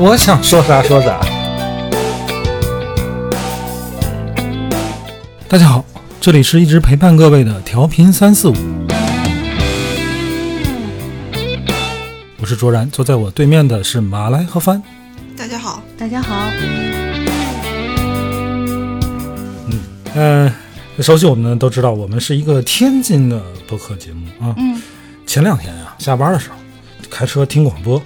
[0.00, 1.18] 我想说啥说啥。
[5.48, 5.84] 大家好，
[6.20, 8.54] 这里是一直陪伴各位的调频三四五，
[12.40, 14.80] 我是卓然，坐在我对面的是马来和帆。
[15.36, 16.48] 大家好，大家好，
[20.14, 20.52] 嗯，
[21.00, 24.54] 熟悉我们的都知道，我们是一个天津的播客节目啊。
[24.58, 24.80] 嗯，
[25.26, 26.56] 前两天啊，下班的时候
[27.10, 28.00] 开车听广播，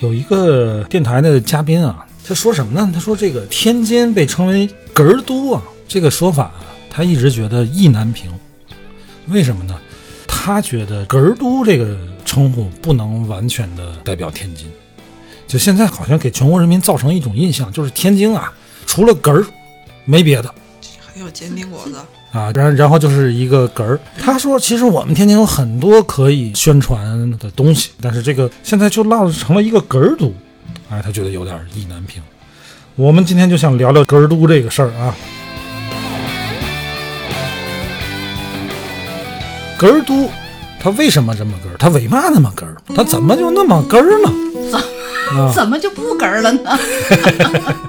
[0.00, 2.88] 有一个电台的嘉宾啊，他说什么呢？
[2.94, 6.52] 他说这个天津被称为“哏儿都”啊，这个说法，
[6.88, 8.30] 他一直觉得意难平。
[9.26, 9.76] 为什么呢？
[10.26, 14.70] 他觉得“哏儿都”这个称呼不能完全的代表天津。
[15.48, 18.52] 就现在好像给全国人民造成一种印象，就是天津啊，
[18.86, 19.44] 除了哏儿
[20.04, 20.54] 没别的。
[21.18, 21.96] 还有煎饼果子，
[22.30, 23.98] 啊，然然后就是一个哏儿。
[24.20, 30.32] 他说，其实我们天津有很多可以宣传的东西，但是这个现在就落成了一个哏儿都，
[30.88, 32.22] 哎，他觉得有点意难平。
[32.94, 35.12] 我们今天就想聊聊哏儿都这个事儿啊。
[39.76, 40.30] 哏儿都，
[40.80, 41.76] 他为什么这么哏儿？
[41.78, 42.76] 他为嘛那么哏儿？
[42.94, 44.32] 他怎么就那么哏儿呢？
[45.32, 46.78] 啊怎么就不哏儿了呢？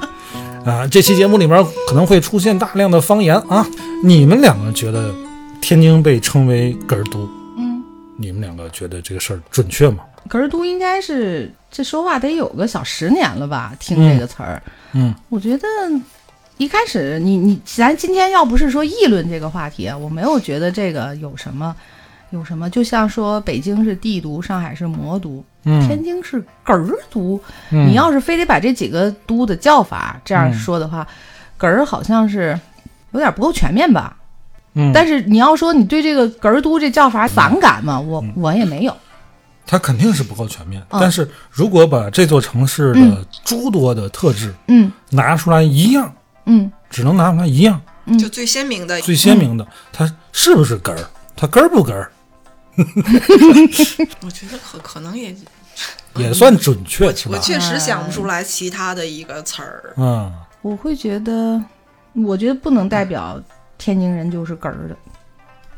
[0.69, 3.65] 啊，这期节目里面可能会出现大量的方言啊。
[4.03, 5.13] 你们两个觉得
[5.59, 7.83] 天津被称为哏儿都，嗯，
[8.17, 10.03] 你们两个觉得这个事儿准确吗？
[10.29, 13.73] 哏儿都应该是这说话得有个小十年了吧？
[13.79, 14.61] 听这个词儿，
[14.93, 15.67] 嗯我觉得
[16.57, 21.75] 一开始你你咱今天要不是说议论这个话题啊，我没有觉得这个有什么
[22.29, 27.39] 有什么，就像说北京是帝都，上海是魔都，嗯天津是哏儿都。
[27.71, 31.07] 嗯你要是非得把这几个都的叫法这样说的话，
[31.59, 32.59] 哏儿好像是
[33.11, 34.15] 有点不够全面吧？
[34.73, 37.99] 嗯，但是你要说你对这个哏儿都这叫法反感嘛？
[37.99, 38.95] 我我也没有。
[39.65, 40.81] 它肯定是不够全面。
[40.89, 46.11] 嗯但是如果把这座城市的嗯诸多的特质嗯拿出来一样，
[46.45, 50.99] 嗯只能拿出来一样嗯就最鲜明的，最鲜明的，它是不是哏儿？
[51.35, 52.11] 它哏儿不哏儿？
[54.21, 55.35] 我觉得可可能也
[56.15, 57.36] 也算准确是吧？
[57.36, 59.93] 我确实想不出来其他的一个词儿。
[59.97, 60.31] 嗯
[60.61, 61.61] 我会觉得，
[62.14, 63.42] 我觉得不能代表
[63.77, 64.97] 天津人就是哏儿的。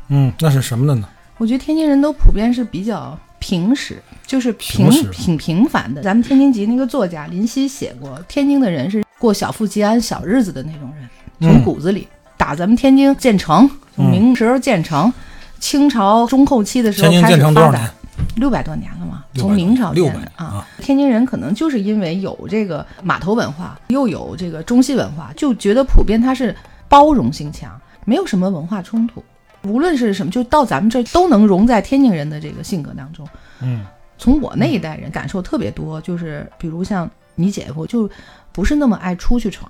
[0.08, 1.08] 嗯，那是什么的呢？
[1.38, 6.02] 我觉得天津人都普遍是比较平实，就是平挺平凡的。
[6.02, 11.08] 咱们天津籍那个作家林夕写过，天津的人是过小富即安小日子的那种人，
[11.40, 15.12] 从嗯骨子里打咱们天津建成，从明时候建成，
[15.60, 17.90] 清朝中后期的时候天津开始发展建成多少年？，
[18.36, 20.66] 六百多年了嘛，从明朝六建的百啊。
[20.78, 26.54] 天津人可能就是因为有这个码头文化，又有这个中西文化，就觉得普遍它是
[26.88, 29.22] 包容性强，没有什么文化冲突。
[29.64, 33.26] 无论是什么，就到咱们这儿都能融在天津人的这个性格当中。
[33.60, 33.84] 嗯
[34.18, 38.08] 从我那一代人感受特别多，就是比如像你姐夫，就
[38.52, 39.68] 不是那么爱出去闯，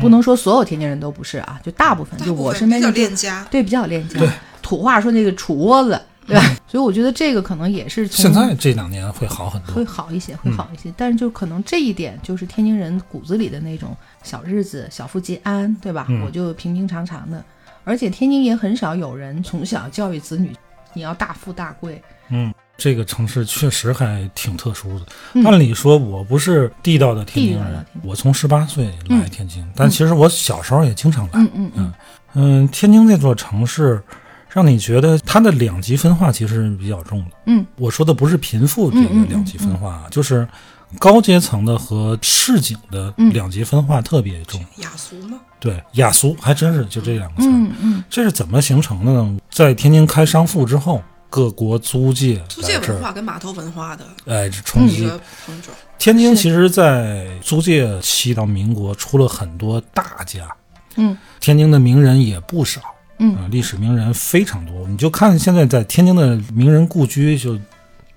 [0.00, 4.18] 不能说所有天津人都不是啊，就大部分，就我身边就恋家，对比较有恋家，
[4.62, 6.42] 土话说那个杵窝子，对吧？
[6.68, 9.84] 所以我觉得这个可能也是从现在这两年会好很多会。
[9.84, 10.92] 好一些，会嗯好一些。
[10.96, 16.06] 但是就可能这一点，就是天津人骨子里的那种小日子、小富即安，对吧？
[16.08, 17.44] 嗯我就平平常常的。
[17.84, 20.52] 而且天津也很少有人从小教育子女，
[20.94, 22.00] 你要大富大贵。
[22.28, 25.06] 嗯，这个城市确实还挺特殊的。
[25.34, 31.30] 嗯按理说，我不是地道的天津人我从十八岁来天津，但其实我小时候也经常来。
[31.34, 31.92] 嗯嗯嗯
[32.34, 34.00] 嗯，天津这座城市，
[34.52, 37.30] 让你觉得它的两极分化其实是比较重的。
[37.46, 40.46] 嗯我说的不是贫富这个两极分化啊，就是
[40.98, 44.60] 高阶层的和市井的嗯两极分化特别重。
[44.76, 45.40] 雅俗吗？
[45.58, 47.52] 对，雅俗还真是就这两个词儿。
[47.52, 49.38] 嗯嗯这是怎么形成的呢？
[49.50, 55.10] 在天津开商埠之后，各国租界租界文化跟码头文化的哎，这冲击。
[55.98, 60.46] 天津其实，在租界期到民国出了很多大家，
[60.96, 62.82] 嗯天津的名人也不少。
[63.22, 67.56] 嗯啊，历史名人非常多，你就看现在在天津的名人故居，就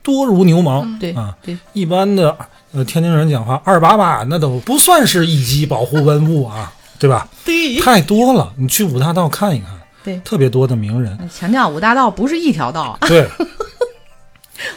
[0.01, 0.81] 多如牛毛。
[0.81, 2.35] 嗯，对啊对，一般的
[2.71, 7.27] 呃天津人讲话，二八八那都不算是一级保护文物啊，对吧？
[7.45, 9.69] 对，太多了，你去五大道看一看，
[10.03, 11.17] 对特别多的名人。
[11.33, 12.97] 强调五大道不是一条道。
[13.01, 13.29] 对，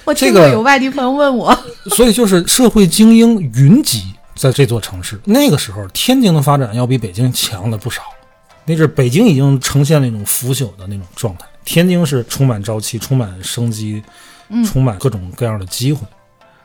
[0.05, 1.59] 我这个听过有外地朋友问我，
[1.97, 4.05] 所以就是社会精英云集，
[4.35, 5.19] 在这座城市。
[5.25, 8.03] 那个时候，天津的发展要比北京强了不少。
[8.69, 14.03] 那阵北京已经呈现了一种腐朽的那种状态，天津是充满朝气、充满生机、
[14.67, 16.07] 充满各种各样的机会。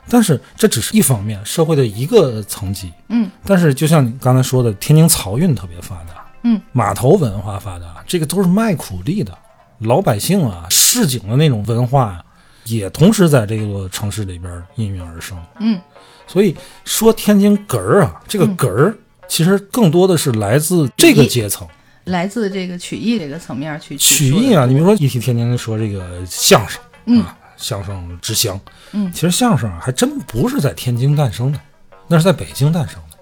[0.06, 2.92] 但是这只是一方面，社会的一个层级。
[3.08, 3.30] 嗯。
[3.42, 9.36] 但是就像你刚才说的，天津漕运特别发达，嗯，码头文化发达，这个都是卖苦力的
[9.78, 12.22] 老百姓啊，市井的那种文化
[12.66, 15.42] 也同时在这个城市里边应运而生。
[15.58, 15.80] 嗯。
[16.26, 16.54] 所以
[16.84, 18.94] 说天津哏儿啊，这个哏儿
[19.26, 21.66] 其实更多的是来自这个阶层。
[22.04, 27.24] 来自这个曲艺这个层面去曲艺啊，你比如说一提天津说这个相声，嗯，
[27.56, 28.60] 相声之乡，
[28.92, 31.60] 嗯，其实相声还真不是在天津诞生的，
[32.08, 33.16] 那是在北京诞生的。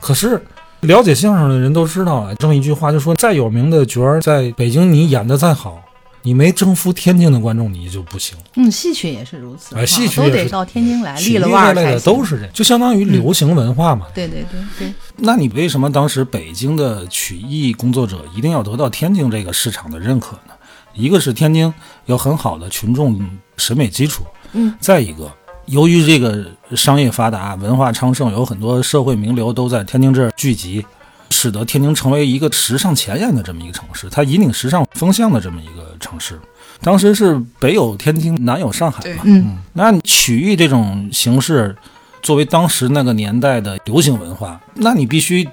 [0.00, 0.42] 可是
[0.80, 5.83] 了解相声的人都知道啊，这么一句话就说，再有名的角儿在北京你演的再好。
[6.26, 8.34] 你没征服天津的观众，你就不行。
[8.56, 9.76] 嗯，戏曲也是如此。
[9.76, 14.06] 哎，戏曲都得到天津来，立了腕儿的都是这，就相当于流行文化嘛。
[14.14, 14.94] 对对对对。
[15.16, 20.54] 那你为什么当时北京的曲艺工作者一定要得到天津这个市场的认可呢？
[20.94, 21.72] 一个是天津
[22.06, 23.20] 有很好的群众
[23.58, 25.30] 审美基础，嗯，再一个，
[25.66, 30.86] 由于这个商业发达、文化昌盛，有很多社会名流都在天津这儿聚集。
[31.34, 36.40] 使得天津成为一个时尚前沿的这么一个城市，它引领时尚风向的这么一个城市。
[36.80, 39.22] 当时是北有天津，南有上海嘛。
[39.24, 41.74] 嗯，那曲艺这种形式，
[42.22, 45.46] 作为当时那个年代的流行文化，那你必须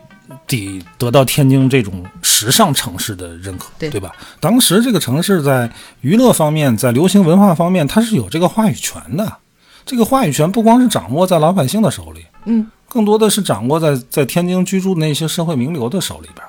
[0.46, 4.12] 得得到天津这种时尚城市的认可，对对吧？
[4.40, 5.70] 当时这个城市在
[6.02, 9.38] 娱乐方面，在流行文化方面，它是有这个话语权的。
[9.84, 12.70] 这个话语权不光是掌握在老百姓的手里，嗯。
[12.94, 16.46] 更多的是掌握在在天津居住的那些社会名流的手里边，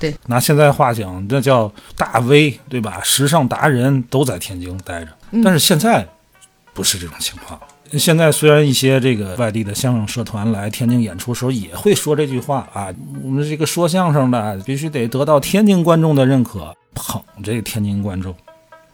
[0.00, 3.00] 对，拿现在话讲，那叫大 V，对吧？
[3.04, 5.12] 时尚达人都在天津待着，
[5.44, 6.04] 但是现在
[6.74, 7.56] 不是这种情况。
[7.92, 12.92] 现在虽然一些这个外地的相声社团来天津演出时候也会说这句话啊，
[13.22, 18.34] 我们这个说相声的必须得得到天津观众的认可，捧这个天津观众。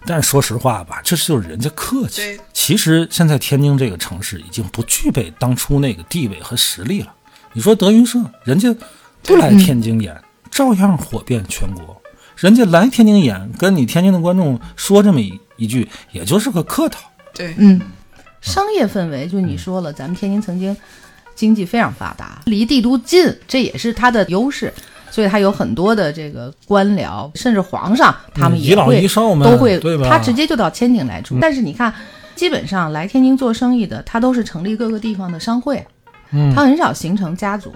[0.07, 2.39] 但是说实话吧，这就是人家客气。
[2.53, 7.13] 其实现在天津这个城市已经不具备当初那个地位和实力了。
[7.53, 8.75] 你说德云社，人家
[9.23, 10.21] 不来天津演，
[10.51, 12.01] 照样火遍全国。
[12.37, 17.09] 人家来天津演，跟你天津的观众说这么一一句，也就是个客套。
[17.33, 17.81] 对，嗯，
[18.41, 20.77] 商业氛围就你说了，咱们天津曾经
[21.35, 24.73] 经济非常发达，离帝都近，这也是它的优势。
[25.15, 29.07] 所以他有很多的这个官僚，甚至皇上他们也会
[29.45, 31.39] 都会，他直接就到天津来住。
[31.41, 31.95] 但是你看，
[32.35, 35.87] 基本上来天津做生意的，他都是成立各个地方的商会，
[36.53, 37.73] 他很少形成家族。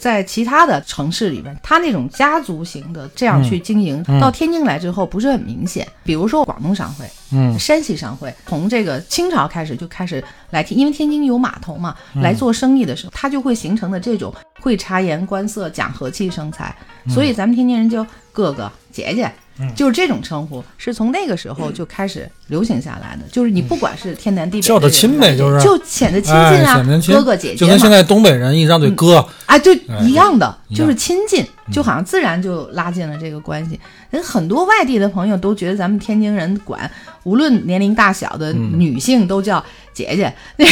[0.00, 5.86] 在其他的城市里边，他那种家族型的这样去经营，到天津来之后不是很明显。
[6.02, 16.74] 比如说广东商会，嗯，山西商会，从这个清朝开始就开始来天，因为天津有码头嘛，来做生意的时候，它就会形成的这种会察言观色、讲和气生财，
[17.10, 19.30] 所以咱们天津人就哥哥姐姐。
[19.76, 23.22] 就是这种称呼，是从那个时候就开始流行下来的。
[23.30, 25.60] 就是你不管是天南地北，叫的亲呗，就是。
[25.62, 29.70] 就显得亲近啊，哥哥姐姐就跟现在东北人一张嘴哥，啊，就
[30.02, 33.78] 一样的，就是亲近，就好像自然就拉近了这个关系。
[34.08, 36.90] 人很多外地的朋友都觉得咱们天津人管
[37.24, 39.62] 无论年龄大小的女性都叫
[39.92, 40.66] 姐姐，那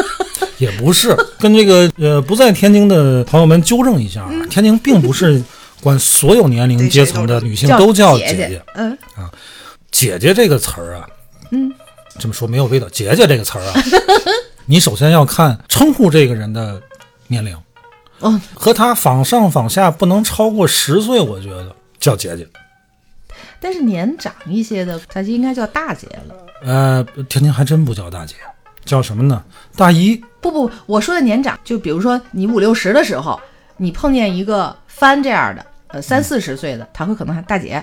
[0.56, 1.14] 也不是。
[1.38, 5.42] 跟这个呃不在天津的朋友们纠正一下，天津并不是。
[5.80, 9.30] 管所有年龄阶层的女性都叫姐姐，嗯啊，
[9.90, 11.08] 姐姐这个词儿啊，
[11.50, 11.72] 嗯，
[12.18, 12.88] 这么说没有味道。
[12.88, 13.74] 姐姐这个词儿啊，
[14.66, 16.80] 你首先要看称呼这个人的
[17.26, 17.56] 年龄，
[18.20, 22.46] 哦，和他仿上仿下不能超过十岁，我觉得叫姐姐。
[23.58, 26.34] 但是年长一些的，他就应该叫大姐了。
[26.62, 28.34] 呃，天津还真不叫大姐，
[28.84, 29.42] 叫什么呢？
[29.76, 30.22] 大姨。
[30.40, 33.38] 不不，我说的年长，就比如说你五六十的时候，
[33.80, 35.64] 你碰见一个翻这样的。
[35.92, 37.82] 呃，三四十岁的，他会可能喊大姐，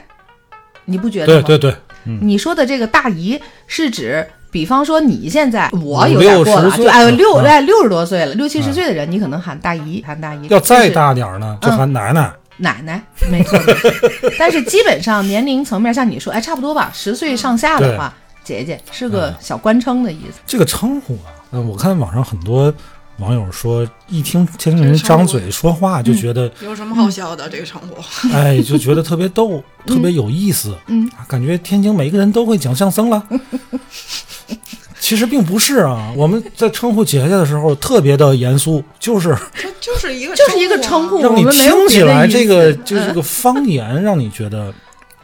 [0.86, 1.44] 你不觉得吗？
[1.46, 1.77] 对对对，
[2.22, 10.48] 你说的这个大姨是指，比方说你现在我有点过了，就哎六哎六十多岁了，六七十岁的人，你可能喊大姨，喊大姨。
[10.48, 12.32] 要再大点呢，就喊奶奶。
[12.60, 13.60] 奶奶，没错。
[14.39, 20.39] 但是基本上年龄层面，像你说，哎，差不多吧，十岁上下的话，姐姐是个小官称的意思。
[20.48, 22.74] 这个称呼啊，嗯，我看网上很多。
[23.19, 27.50] 网友说，一听天津人张嘴说话，就觉得有什么好笑的？
[27.50, 27.95] 这个称呼，
[28.31, 30.77] 哎，就觉得特别逗，特别有意思。
[30.88, 33.24] 嗯，感觉天津每个人都会讲相声了。
[35.00, 39.36] 其实并不是啊，我们在称呼姐姐的时候特别的严肃，就是
[39.79, 44.74] 就是一个就是一个称呼，让你听起来这个就是个方言，让你觉得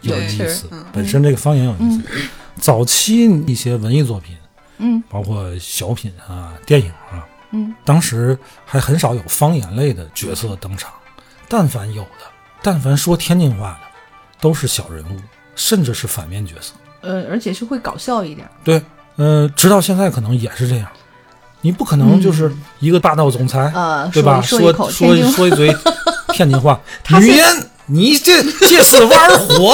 [0.01, 0.69] 有意思。
[0.93, 2.01] 本身这个方言有意思。
[2.61, 4.35] 早期一些文艺作品，
[4.77, 7.02] 嗯，包括小品啊、电影啊。
[7.53, 10.91] 嗯，当时还很少有方言类的角色登场，
[11.47, 12.25] 但凡有的，
[12.61, 13.87] 但凡说天津话的，
[14.41, 15.17] 都是小人物，
[15.55, 16.73] 甚至是反面角色。
[17.01, 18.49] 呃，而且是会搞笑一点。
[18.63, 18.81] 对，
[19.17, 20.87] 呃，直到现在可能也是这样。
[21.61, 24.41] 你不可能就是一个霸道总裁，呃，对吧？
[24.41, 25.73] 说说说一嘴
[26.33, 27.45] 天津话， 他是语言
[27.85, 29.73] 你这这是玩火，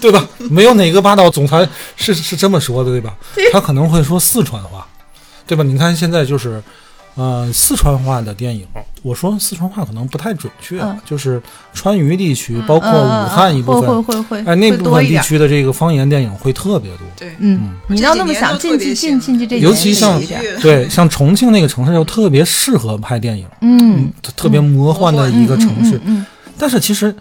[0.02, 0.26] 对吧？
[0.50, 3.14] 没有哪个霸道总裁是是这么说的，对吧？
[3.52, 4.86] 他可能会说四川话，
[5.46, 5.62] 对吧？
[5.62, 6.62] 你看现在就是，
[7.16, 8.66] 呃，四川话的电影，
[9.02, 11.40] 我说四川话可能不太准确，嗯就是
[11.74, 15.18] 川渝地区，包括武汉一部会分，会会会，哎，那部分地。
[15.20, 17.06] 区的这个方言电影会特别多。
[17.16, 20.20] 对，嗯，你要那么想，进去进进去这尤其像，
[20.62, 25.96] 对，像重庆那个城市就特别适合拍电影，嗯，特特别魔幻的一个城市。
[25.96, 26.26] 嗯嗯
[26.58, 27.14] 但是其实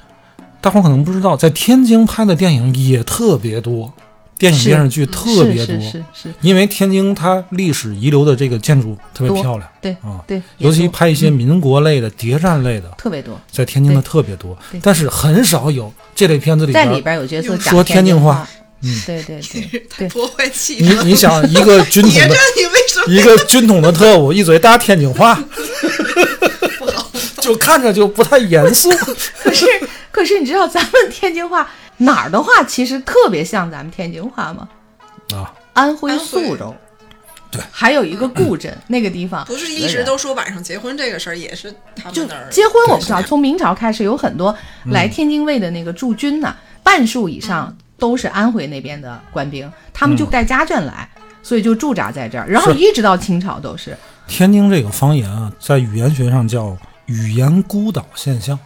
[0.62, 3.94] 大伙儿可能不知道，在天津拍的电影也特别多，
[4.38, 5.76] 电影电视剧特别多。
[5.76, 14.58] 是是是是，因为天津它历史遗留的这个建筑特别漂亮对啊，对，尤其拍一些民国类的、谍战类的，特别多，在天津的特别多。
[14.72, 14.80] 对。
[14.84, 18.48] 但是很少有这类片子里在里边，有角色讲说天津津话，
[18.82, 19.02] 嗯。
[19.06, 19.42] 对对
[19.98, 20.90] 对 破坏气你。
[21.10, 22.36] 你想一个军统的
[23.08, 25.42] 一个军统的特务，一嘴大天津话，
[27.50, 28.90] 就看着就不太严肃。
[29.44, 29.66] 可是
[30.12, 34.70] 可是你知道咱们天津话哪儿的话其实特别像咱们天津话吗？
[35.34, 36.76] 啊，安徽宿州，
[37.52, 51.08] 对，还有一个固镇 那个地方，不是一直都说晚上结婚这个事儿，也是他就们那儿结婚我不知道，从明朝开始有很多来嗯天津卫的那个驻军呐，半数以上都是安徽那边的官兵，他们就带家眷来，
[51.44, 53.96] 所以就驻扎在这儿，然后一直到清朝都是。
[54.28, 56.78] 天津这个方言啊，在语言学上叫
[57.10, 58.58] 语言孤岛现象。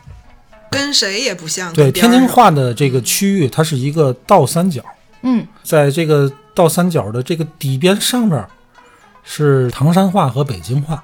[0.70, 1.72] 跟谁也不像。
[1.74, 4.84] 对，天津话的这个区域，它是一个倒三角，
[5.22, 8.44] 嗯，在这个倒三角的这个底边上边
[9.24, 11.04] 是唐山话和北京话。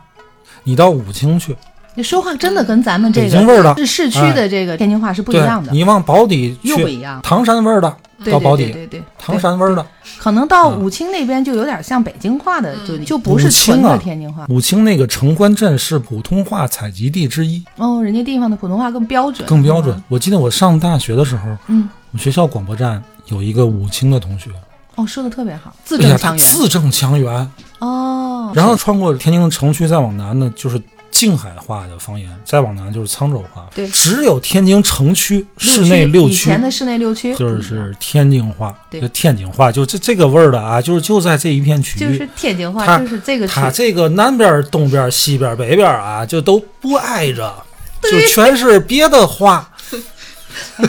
[0.63, 1.68] 你到武清去，你
[2.03, 3.73] 说话真的跟咱们这北京味儿的。
[3.73, 7.19] 个是市区的这个天津话是不一样的，你往保底去，又不一样。
[7.23, 9.85] 唐山味儿的到保底，对对对，唐山味儿的。
[10.17, 13.05] 可能到啊武清那边就有点像北京话的，就嗯。
[13.05, 14.45] 就不是清纯的啊天津话。
[14.49, 19.95] 武清那个城关镇是普通话采集地之一，哦，人家地方的普通话更标准，更标准。
[19.95, 20.03] 嗯。
[20.09, 24.49] 我记得我上大学的时候，嗯，我们学校广播站有一个武清的同学，
[24.95, 26.45] 哦，说的特别好，字正腔圆。
[26.45, 27.51] 字正腔圆。
[27.79, 30.81] 哦，然后穿过天津的城区，再往南呢，就是
[31.19, 33.67] 静海话的方言，再往南就是沧州话。
[33.75, 42.07] 对只有天津城区市内六区以前的市内六区就是天津话，对就天津话，就这这个味儿的啊，就是就在这一片区域。
[42.07, 47.53] 就是天津话，它就是这个区它这个南边、东边、西边、北边啊，就都不挨着，
[48.01, 49.69] 就全是别的话。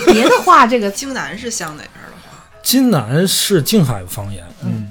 [0.07, 2.39] 别的话，这个 京南是像哪边儿的话？
[2.63, 4.91] 津南是静海方言，嗯，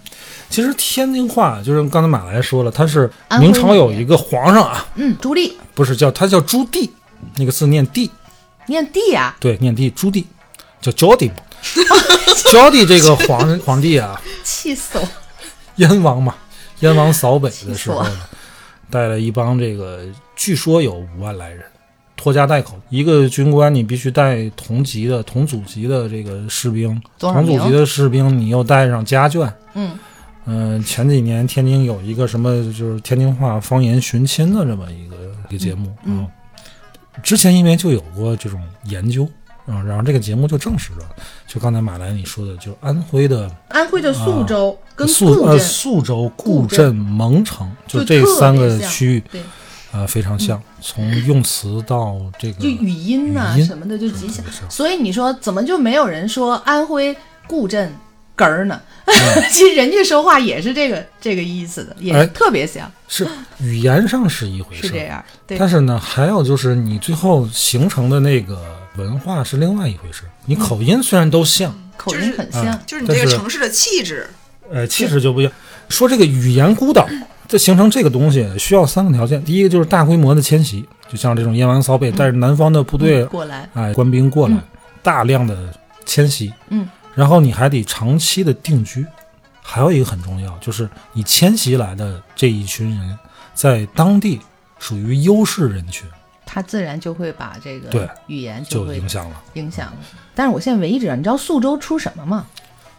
[0.50, 6.90] 其实天津话就是刚才马来说了，它是明朝有一个皇上啊，嗯，朱棣不是叫他叫朱棣，
[7.36, 8.10] 那个字念帝，
[8.68, 10.26] 念帝呀，对，念帝朱棣，
[10.82, 11.36] 叫焦帝嘛。
[12.52, 15.08] 焦帝这个皇 皇帝啊，气死我！
[15.76, 16.34] 燕王嘛，
[16.80, 18.20] 燕王扫北的时候呢，
[18.90, 20.04] 带了一帮这个，
[20.36, 21.62] 据说有五万来人，
[22.16, 22.80] 拖家带口。
[22.90, 29.52] 一个军官你必须带同级的、同组级的这个士兵，同组级的士兵你又带上家眷。
[29.74, 29.98] 嗯，
[30.46, 35.16] 嗯、前几年天津有一个什么，就是天津话方言寻亲的这么一个
[35.50, 36.28] 一个节目啊、嗯。
[37.22, 39.28] 之前因为就有过这种研究
[39.72, 41.06] 嗯、然后这个节目就证实了，
[41.46, 49.42] 就刚才马来你说的，就安徽的安徽的宿州跟宿呃，宿州、固固镇镇、蒙城，就就这三个区域对，
[49.92, 54.72] 呃、非常像，从用词到这个就语音呐、什么的就极像特别像。
[54.72, 57.16] 所以你说怎么就没有人说安徽
[57.46, 57.94] 固镇
[58.40, 58.80] 哏儿呢？
[59.06, 63.28] 嗯 其实人家说话也是这个这个意思的，也特别像，是
[63.60, 65.00] 语言上是一回事，是这。
[65.00, 65.24] 样。
[65.48, 68.62] 对，但是呢，还有就是你最后形成的那个
[68.98, 70.24] 文化是另外一回事。
[70.46, 72.68] 你口音虽然都像，口音很像。
[72.68, 74.30] 嗯就是你这个城市的气质，
[74.72, 75.52] 呃，气质就不一样。
[75.90, 77.08] 说这个语言孤岛，
[77.48, 79.44] 这形成这个东西需要三个条件。
[79.44, 84.62] 第一个就是大规模的迁徙，就像这种燕王扫北带着南方的部队嗯过来，哎，官兵过来，嗯
[85.02, 85.58] 大量的
[86.06, 86.88] 迁徙，嗯，
[87.20, 89.06] 然后你还得长期的定居，
[89.62, 93.20] 还有一个很重要，就是你迁徙来的这一群人，
[93.54, 94.40] 在当地
[94.80, 96.08] 属于优势人群，
[96.46, 99.44] 他自然就会把这个对语言就会影响了。
[99.56, 99.98] 影响了。
[100.34, 102.46] 但是我现在唯一知道，你知道宿州出什么吗？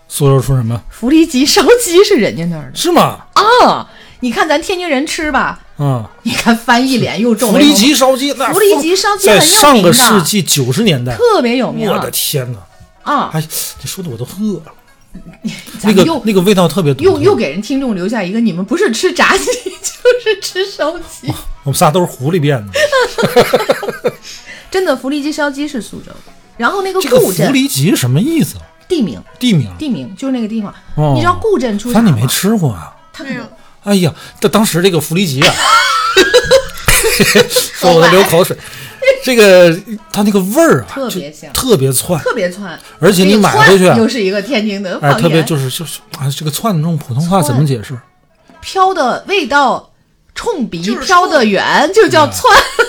[0.06, 0.78] 苏州出什么？
[0.90, 3.24] 福利鸡烧鸡是人家那儿的是吗？
[3.32, 3.88] 啊！
[4.20, 12.58] 你看咱天津人吃吧，嗯，你看翻译脸又重，福利吉烧鸡，那福利吉烧鸡在很有上个世纪九十年代，特别有名我的天哪！
[13.02, 13.30] 啊！
[13.33, 13.40] 哎，
[13.80, 14.73] 你说的我都饿了。
[15.83, 17.11] 那个咱又那个味道特别独特。
[17.11, 19.45] 又又给人听众留下一个你们不是吃炸鸡
[19.83, 21.26] 就是吃烧鸡。
[21.64, 22.73] 我们仨都是狐狸变的。
[24.71, 26.33] 真的，福利鸡烧鸡是苏州的。
[26.57, 28.54] 然后那个这个固镇狐狸集什么意思？
[28.87, 29.71] 地名，地名？
[29.78, 30.73] 地名就是那个地方。
[30.95, 32.26] 哦你知道固镇出反正你没？
[32.28, 32.95] 吃过啊。
[33.12, 33.49] 他可能
[33.83, 35.52] 哎呀，这当时这个狐狸集啊，
[37.50, 38.57] 说我都流口水。
[39.22, 39.76] 这个
[40.12, 41.52] 它那个味儿啊，特别香。
[41.52, 47.98] 特别窜，特别窜，而且你买回去又是一个天津的哎，特别，就是就是啊，这个窜用普通话怎么解释？
[48.60, 49.90] 飘的味道
[50.34, 52.42] 冲鼻飘得远，就叫窜。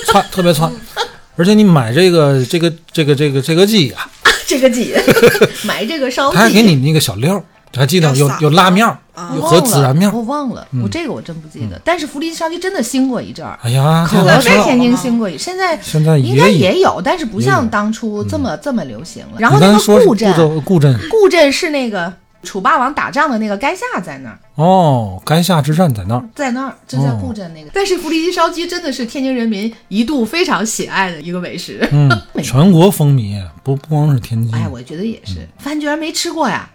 [0.06, 0.72] 窜特别窜，
[1.38, 4.10] 而且你买这个这个这个这个这个鸡啊，
[4.46, 4.94] 这个鸡，
[5.64, 7.44] 买这个烧鸡，他还给你那个小料儿，
[7.76, 10.14] 还记得有有拉面儿，和孜然面儿。
[10.14, 11.80] 我忘了，我这个我真不记得。
[11.84, 19.38] 但是福利烧鸡真的兴过一阵儿，哎呀，可这难吃了在天津兴过一，现在现在应该也有，但是不像当初这么这么流行了。
[19.40, 22.12] 然后那个固镇，固镇固镇是那个
[22.44, 24.40] 楚霸王打仗的那个垓下在那儿。
[24.56, 26.24] 哦，垓下之战在那儿。
[26.36, 27.70] 在那儿，就在固镇那个。
[27.74, 31.88] 但是福利鸡烧鸡真的是天津人民一度非常喜爱的一个美食。
[31.92, 32.10] 嗯，
[32.44, 34.54] 全国风靡，不不光是天津。
[34.54, 35.48] 哎，我觉得也是。
[35.58, 36.70] 饭居然没吃过呀？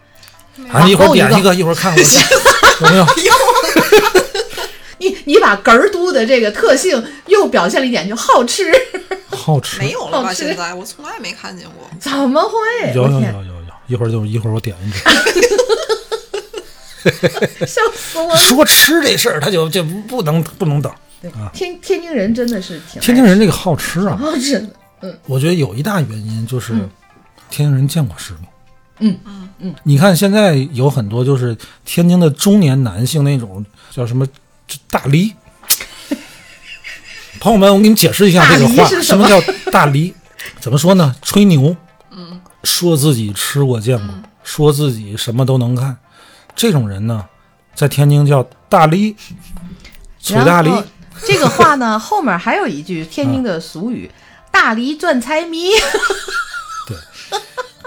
[0.73, 1.99] 啊，一会儿点一个，一会儿看我
[2.87, 3.07] 有没有。
[4.99, 8.73] 你你把哏儿嘟的这个特性又表现了一点，就好吃。
[9.29, 9.79] 好吃。
[9.79, 10.33] 没有了吧？
[10.33, 11.89] 现在我从来没看见过。
[12.01, 12.57] 怎么会？
[12.95, 14.99] 有有有有有，一会儿就一会儿我点一只。
[17.67, 18.37] 笑死我了！
[18.37, 20.91] 说吃这事儿，他就就不不能不能等。
[21.23, 24.67] 对，天天津人真的是天津人这个好吃啊，好吃
[25.03, 25.17] 嗯。
[25.27, 26.73] 我觉得有一大原因就是
[27.51, 28.49] 天津人见过世面。
[28.99, 29.49] 嗯嗯。
[29.59, 34.27] 嗯，你看现在有很多就是天津的中年男性那种叫什么
[34.91, 35.33] 大梨。
[37.41, 39.03] 朋友们，我给你解释一下这个话，什么？
[39.03, 40.13] 什么叫大梨？
[40.61, 41.15] 怎么说呢？
[41.23, 41.75] 吹牛，
[42.11, 45.97] 嗯，说自己吃过见过，说自己什么都能看，
[46.55, 47.25] 这种人呢，
[47.75, 49.15] 在天津叫大梨，
[50.21, 50.71] 崔大梨。
[51.25, 54.11] 这个话呢，后面还有一句 天津的俗语
[54.53, 55.71] ：“大梨赚财迷。”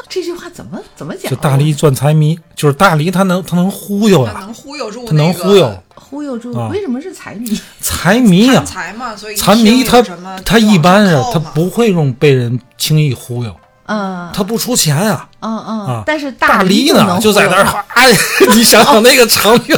[0.10, 1.30] 对，这句话怎么怎么讲？
[1.30, 6.70] 就大力赚财迷，就是大力他能他能忽悠呀，他能忽悠住、他能忽悠，忽悠住，啊。
[6.72, 7.60] 为什么是财迷？
[7.80, 14.30] 财迷呀贪，财嘛，所以财迷他他他一般是啊，他不会用被人轻易忽悠，嗯。
[14.34, 15.30] 他不出钱啊。
[15.42, 15.80] 嗯嗯。
[15.86, 18.18] 啊，但是大梨呢就在那儿，忽悠 哎，
[18.56, 19.76] 你想想那个场景，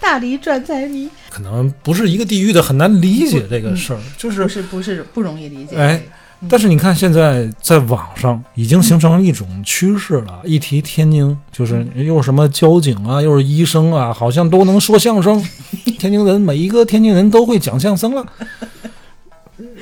[0.00, 5.76] 大梨赚财迷，可能不是一个地域的，很难理解这个事儿，就是不是不是不容易理解。
[5.76, 6.02] 哎，
[6.48, 10.40] 但是你看，现在在网上已经形成一种趋势了。
[10.44, 15.40] 一提天津，就是又是什么交警啊，又是医生啊，好像都能说相声。
[15.98, 18.26] 天津人每一个天津人都会讲相声了。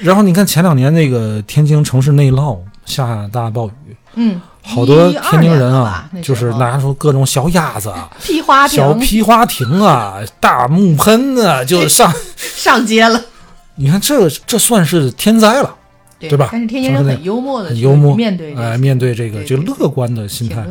[0.01, 12.13] 然后你看前两年那个天津城市内涝，下大暴雨，嗯，好多天津人啊，就是候拿出各种小鸭子啊、批花小皮划艇啊、大木喷啊，就上。
[12.37, 13.19] 上街了，
[13.77, 15.77] 你看这这算是天灾了。
[16.21, 20.65] 对对吧但是天津人很幽默的，很幽默，面对哎，些面对这个对就乐观的心态。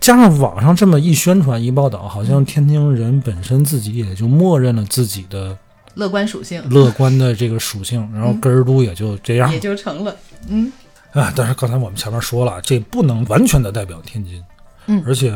[0.00, 5.56] 加上网上这么一宣传一报道，好像天津人本身自己也就默认了自己的
[5.94, 10.14] 乐观属性乐观的这个属性，然后根儿都也就这样也就成了。
[10.48, 10.70] 嗯，
[11.12, 11.32] 啊。
[11.34, 14.44] 但是刚才我们前面说了，这不能完全的代表天津，
[14.86, 15.32] 嗯而且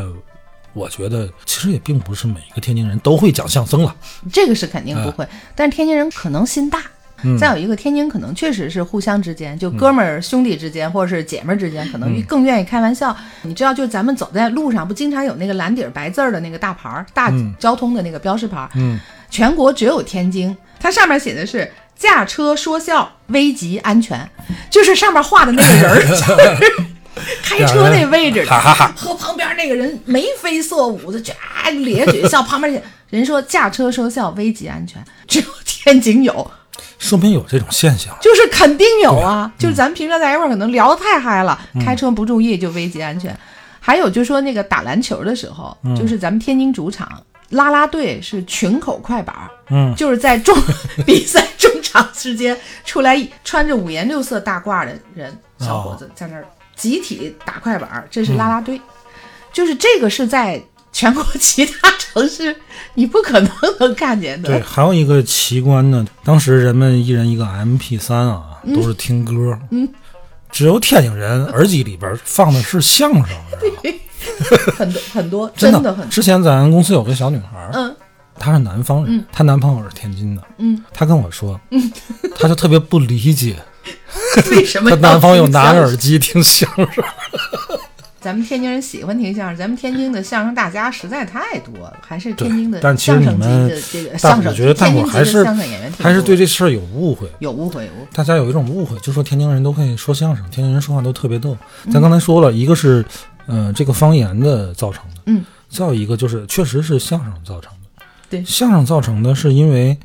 [0.74, 3.96] 我觉得其实也并不是每一个天津人都会讲相声了，
[4.30, 6.82] 这个是肯定不会，但是天津人可能心大。
[7.38, 12.22] 再有一个，天津可能确实是互相之间，就哥们儿、兄弟之间，或者是姐们儿之间，可能嗯。
[12.28, 13.16] 更愿意开玩笑。
[13.42, 17.54] 你知道，就咱们走在路上，不经常有那个蓝底儿白字儿的那个大牌儿、大嗯。
[17.58, 18.98] 交通的那个标识牌儿，嗯，
[19.30, 24.28] 全国只有天津，它上面写的是驾车说笑，危及安全，
[24.70, 26.72] 就是上面画的那个人儿，就 是
[27.42, 28.46] 开车那位置。
[28.94, 36.48] 和旁边那个人眉飞色舞的，啊咧嘴笑，旁边人说驾车说笑，危及安全，只有天津有，
[36.98, 38.16] 说明有这种现象。
[38.20, 43.36] 就是肯定有啊，就是咱们平常在一块儿可能聊得太嗨了，开车不注意就危及安全。
[43.80, 50.54] 还有就说那个打篮球的时候，就是咱们天津主场拉拉队是群口快板儿，嗯，就是在中
[51.06, 56.44] 比赛中场之间出来穿着五颜六色大褂的人小伙子在那儿
[56.76, 58.78] 集体打快板儿，这是拉拉队，
[59.52, 62.56] 就是这个是在全国其他城市
[62.94, 64.48] 你不可能能看见的。
[64.48, 69.88] 对，还有一个奇观呢，当时人们一人一个 MP 三啊，都是听歌，嗯，
[70.50, 73.24] 只有天津人耳机里边放的是相声，
[73.62, 76.10] 知道吗很多很多，真 真的很多。
[76.10, 77.94] 之前咱公司有个小女孩，嗯。
[78.40, 81.60] 她是南方人嗯，她男朋友是天津的，嗯，她跟我说，
[82.36, 83.56] 她就特别不理解，
[84.52, 85.72] 为什么她要男朋友听相声？
[85.72, 86.86] 拿着耳机听相声，
[88.20, 97.30] 咱们天津人喜欢听相声，咱们天津的相声大家实在太多了，还是天津的但其实相声你们级的这个相声，我觉得大天津还是相声演员挺还是对这事儿有误会。
[97.38, 98.08] 有误会，有误会。
[98.12, 101.56] 大家有一种误会，就说天津人都会说相声，天津人说话都特别逗。
[101.92, 103.04] 咱刚才说了一个是，
[103.46, 108.02] 呃，这个方言的造成的，嗯，再有一个就是确实是相声造成的。
[108.28, 109.96] 对相声造成的是因为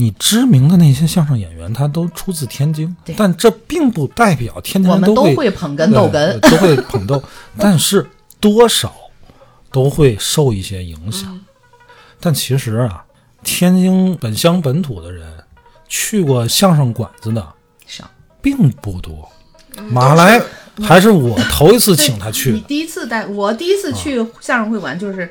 [0.00, 7.20] 你知名的那些相声演员，他都出自天津，但这并不代表天津我们都人会会捧哏逗哏，都会捧逗，
[7.58, 8.08] 但是
[8.38, 8.94] 多少
[9.72, 11.36] 都会受一些影响。
[12.20, 13.04] 但其实啊，
[13.42, 15.26] 天津本乡本土的人
[15.88, 17.44] 去过相声馆子的
[17.84, 18.08] 少。
[18.40, 19.28] 并不多。
[19.90, 20.40] 马来
[20.80, 25.28] 还是我头一次请他去的，你第一次带我第一次去相声会馆就是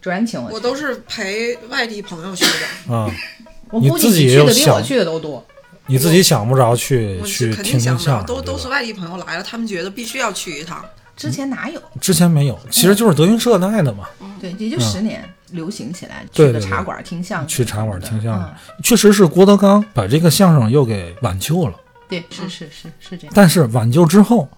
[0.00, 2.46] 卓然请我，我都是陪外地朋友去
[2.88, 3.10] 的，啊，
[3.70, 5.44] 我估计你自己去的比也有想我去的都多。
[5.88, 10.84] 你自己想不着去去听听相声，都都是外地朋友来了，他们觉得必须要去一趟。
[11.16, 11.80] 之前哪有？
[12.00, 14.08] 之前没有，其实就是德云社带的嘛。
[14.40, 21.74] 对，也就十年流行起来，去个茶馆听相声，去茶馆听相声嗯，确实是郭德纲把这个相声又给挽救了。
[22.08, 23.32] 对，是是是是这样。
[23.34, 24.48] 但是挽救之后，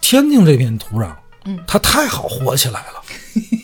[0.00, 1.10] 天津这片土壤，
[1.46, 3.02] 嗯，它太好活起来了，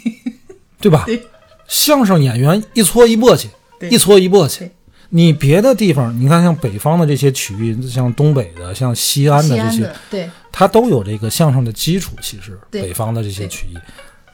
[0.80, 1.04] 对吧？
[1.06, 1.22] 对
[1.68, 3.46] 相声演员一搓一簸箕，
[3.88, 4.72] 一搓一簸箕对。
[5.14, 12.16] 你别的地方，你看像北方的这些曲艺，像东北的、像西安的这些对它都有这个相声的基础。
[12.22, 13.76] 其实北方的这些曲艺，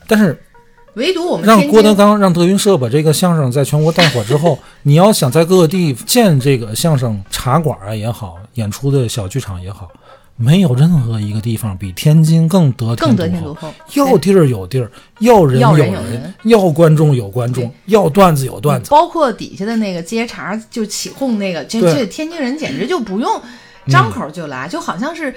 [0.06, 0.40] 但是
[0.94, 9.90] 唯独我们让郭德纲、让德云社把这个相声在全国带火之后， 你要想在各个地建这个相声茶馆啊也好，演出的小剧场也好，
[10.40, 13.74] 没有任何一个地方比天津更得更得天独厚。
[13.94, 18.88] 要地儿有地儿，要人要有人要观众有观众，要段子有段子。
[18.88, 23.42] 包括底下的那个接茬就起哄那个，这这天津人简直就不用
[23.88, 25.34] 张口就来，就好像是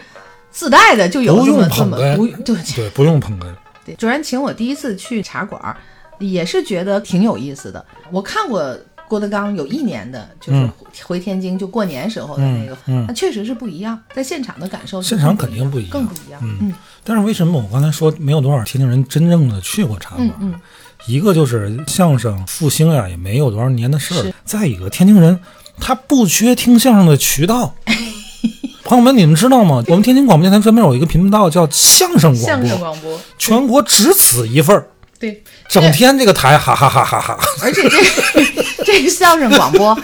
[0.51, 3.45] 自带的，就有这么这么不对对，不用捧哏。
[3.83, 3.95] 对。
[3.95, 5.75] 卓然请我第一次去茶馆儿，
[6.19, 7.83] 也是觉得挺有意思的。
[8.11, 8.77] 我看过
[9.12, 10.71] 郭德纲有一年的，就是嗯
[11.04, 16.39] 回天津就过年时候的那个，那确实是不一样，在现场的感受是现场肯定不一样更不一样。
[16.41, 20.30] 嗯嗯但是为什么我刚才说没有多少天津人真正的去过茶馆？
[20.39, 20.62] 嗯嗯，
[21.08, 24.34] 一个就是相声复兴呀，也没有多少年的事儿。
[24.45, 25.38] 再一个，天津人
[25.78, 27.76] 他不缺听相声的渠道。
[28.86, 29.84] 朋友们，你们知道吗？
[29.88, 34.88] 我们天津广播电台专门有一个频道叫相声广相声播，广播，全国只此一份儿。
[35.21, 37.43] 对，整天这个台哈哈哈哈哈哈。
[37.63, 39.97] 而且这这个相声广播，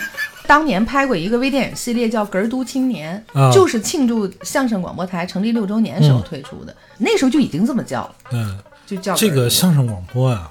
[0.46, 6.76] 当年拍过一个微电影系列叫《哏儿都青年》，啊就是庆祝相声广播台成立六周年时候推出的。
[7.00, 10.50] 那时候就已经这么叫了，嗯，就叫这个相声广播呀、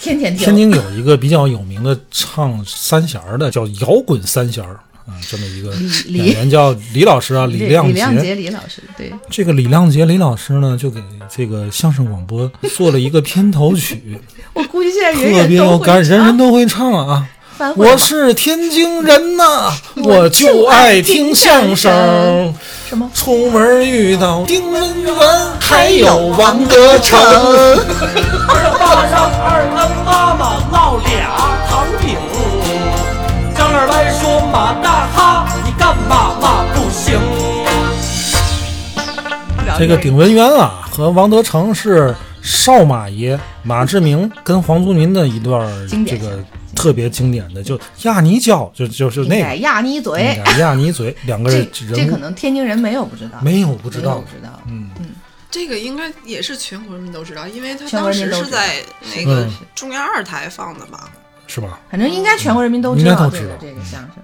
[0.00, 0.44] 天天听。
[0.44, 5.70] 天津有一个比较有名的唱三弦儿的，叫摇滚三弦儿啊，这么一个
[6.06, 14.18] 李演员叫李老师啊，李亮李亮杰李老师，对，这个李亮杰李老师呢，就给这个相声广播做了一个片头曲，
[14.54, 17.28] 我估计现在人特人都会别有感，人人都会唱啊。
[17.76, 22.52] 我是天津人呐， 我就爱听相声。
[22.88, 23.08] 什么？
[23.14, 25.14] 出门遇到丁文元，
[25.60, 27.16] 还有王德成。
[27.20, 31.30] 二大上二跟妈妈烙俩
[31.68, 32.16] 糖饼，
[33.54, 34.33] 张二来说马
[34.84, 37.18] 大哈，你干嘛嘛不行？
[39.78, 46.38] 这个丁文渊啊，和王德成是少马爷马志明跟黄祖民的一段经典这个
[46.76, 50.38] 特别经典的，就压你脚，就就就那个压你嘴。
[50.44, 54.60] 嗯压你嘴，两个人这可能天津人没有不知道，没有不知道不，知道。
[54.68, 55.06] 嗯嗯，
[55.50, 58.74] 这个应该也是全国人民都知道，因为他当时是在
[59.16, 61.10] 那个嗯中央二台放的吧？
[61.46, 61.80] 是吧？
[61.90, 64.22] 反正应该全国人民都知应该道这个都知道这个相声。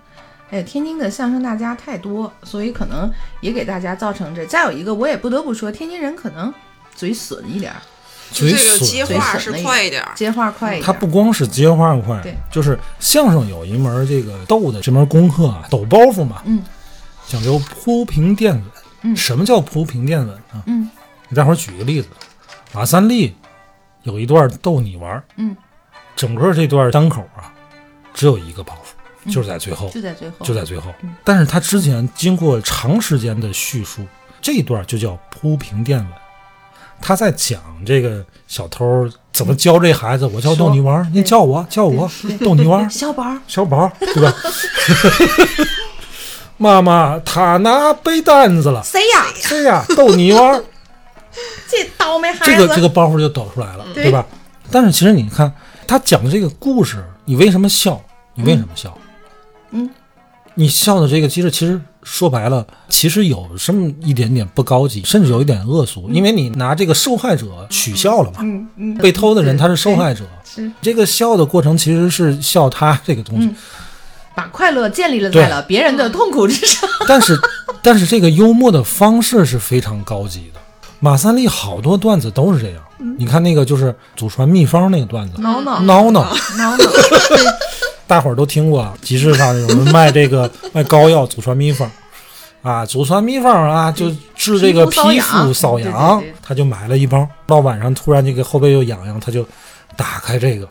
[0.50, 3.10] 哎，天津的相声大家太多，所以可能
[3.40, 4.44] 也给大家造成这。
[4.46, 6.52] 再有一个，我也不得不说，天津人可能
[6.94, 7.80] 嘴损一点儿，
[8.32, 10.12] 嘴就这个损接话是快一点儿。
[10.14, 10.86] 接话快一点儿。
[10.86, 16.62] 他不光是接话快对，就是相声有一门这个逗的这门功课啊，抖包袱嘛，嗯，
[17.26, 18.62] 讲究铺平垫稳。
[19.02, 20.60] 嗯什么叫铺平垫稳啊？
[20.66, 20.90] 嗯
[21.30, 22.08] 给大伙儿举个例子，
[22.72, 23.34] 马三立
[24.02, 25.56] 有一段逗你玩儿，嗯，
[26.14, 27.54] 整个这段单口啊，
[28.12, 28.99] 只有一个包袱，
[29.30, 31.14] 就是在最后，就在最后，就在最后嗯。
[31.24, 34.04] 但是他之前经过长时间的叙述，
[34.42, 36.06] 这一段就叫铺平垫稳。
[37.02, 42.10] 他在讲这个小偷怎么教这孩子，我叫逗你玩，你叫我叫我
[42.44, 44.34] 逗你玩， 小宝，小宝，对吧？
[46.58, 49.24] 妈妈，他拿背单子了，谁呀？
[49.34, 49.82] 谁呀？
[49.96, 50.62] 逗你玩，
[51.66, 52.58] 这倒霉孩子这。
[52.58, 54.26] 个这个包袱就抖出来了，对对吧？
[54.70, 55.50] 但是其实你看
[55.86, 57.98] 他讲的这个故事，你为什么笑？
[58.34, 58.94] 你为什么笑？
[59.70, 59.88] 嗯，
[60.54, 68.38] 你笑的这个机制其实说白了，其实有这么一点点不高级，甚至有一点恶俗，因为你拿这个受害者取笑了嘛。
[68.40, 73.50] 嗯嗯，被偷的人他是受害者，是这个笑的过程其实是笑他这个东西，
[74.34, 76.88] 把快乐建立了在了别人的痛苦之上。
[77.06, 77.38] 但是
[77.82, 80.60] 但是这个幽默的方式是非常高级的。
[81.02, 82.82] 马三立好多段子都是这样，
[83.16, 86.22] 你看那个就是祖传秘方那个段子，挠挠挠挠，
[86.58, 86.84] 挠挠，
[88.10, 91.88] 大伙儿都听过，集市上有人卖这个 卖膏药，祖传秘方。
[92.60, 96.20] 啊，祖传秘方啊，就治这个皮肤瘙痒。
[96.42, 97.24] 他就买了一包。
[97.46, 99.46] 到晚上突然这个后背又痒痒，他就
[99.96, 100.68] 打开这个，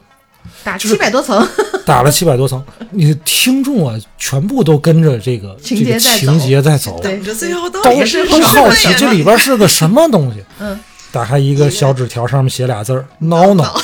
[0.65, 1.47] 打七百多层，
[1.87, 2.61] 打了七百多层。
[2.91, 10.43] 你的听众啊，全部都跟着这个情节在这个情走节在走，对最后都是都好奇这里边是个什么东西。
[10.59, 10.77] 嗯，
[11.09, 13.81] 打开一个小纸条，上面写俩字儿“挠挠”，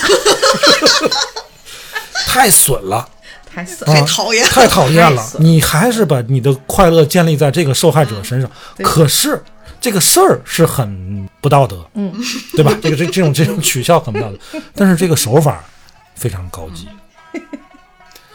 [2.28, 3.08] 太损了。
[3.64, 3.86] 太。
[3.86, 8.52] 太讨厌了太讨厌了你还是把你的快乐建立在这个受害者身上，
[8.84, 9.42] 可是
[9.80, 12.12] 这个事儿是很不道德，嗯，
[12.54, 12.78] 对吧？
[12.82, 14.38] 这个这这种这种取笑很不道德，
[14.76, 15.64] 但是这个手法
[16.16, 16.88] 非常高级。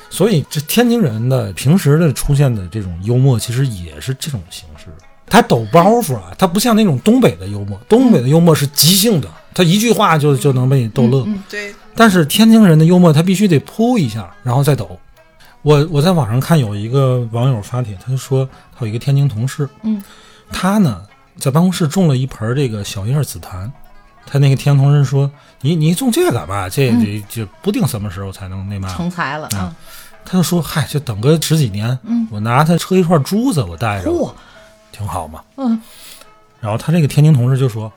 [0.08, 4.86] 所以这天津人的平时的出现的这种幽默，其实也是这种形式。
[5.26, 11.24] 他抖包袱啊，他不像那种东北的幽默，东北的幽默是即兴的，他一句话就就能被你逗乐。
[11.48, 14.98] 对，但是天津人的幽默，他必须得扑一下，然后再抖。
[15.62, 20.02] 我我在网上看有一个网友发帖，他就说他有一个天津同事，嗯，
[20.50, 21.02] 他呢
[21.36, 23.70] 在办公室种了一盆这个小叶紫檀，
[24.26, 26.68] 他那个天津同事说：“你你种这干嘛？
[26.68, 28.88] 这这这不定什么时候才能那嘛。
[28.94, 29.74] 成才了啊！
[30.24, 34.32] 他就说：“嗨，就等个十几年，嗯我拿它车一串珠子，我带着，嚯，
[34.92, 35.80] 挺好嘛。”嗯
[36.60, 37.90] 然后他这个天津同事就说：“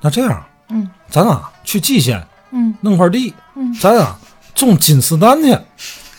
[0.00, 4.18] 那这样，嗯咱啊去蓟县嗯弄块地，嗯咱啊
[4.54, 5.58] 种金丝丹去。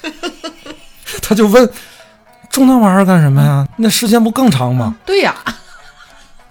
[1.22, 1.68] 他就问，
[2.50, 3.68] 种那玩意儿干什么呀？
[3.78, 4.96] 那时间不更长吗？
[5.06, 5.36] 对呀，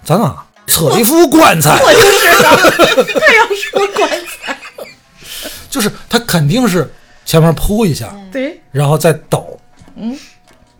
[0.03, 2.55] 咱啊扯一副棺材，我就是啊，
[3.19, 4.09] 他要说棺
[4.43, 4.57] 材，
[5.69, 6.91] 就是他肯定是
[7.25, 9.57] 前面扑一下，对，然后再抖。
[9.95, 10.17] 嗯，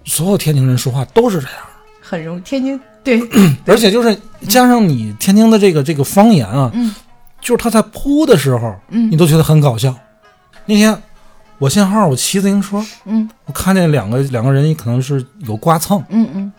[0.05, 1.57] 所有天津人说话都是这样，
[2.01, 2.41] 很容易。
[2.41, 3.19] 天津对，
[3.67, 4.15] 而且就是
[4.47, 6.93] 加上你天津的这个这个方言啊，嗯
[7.41, 9.93] 就是他在扑的时候，嗯你都觉得很搞笑。
[10.65, 10.95] 那天
[11.61, 13.29] 我信号，我骑自行车，嗯。
[13.45, 16.51] 我看见两个两个人可能是有刮蹭，嗯嗯。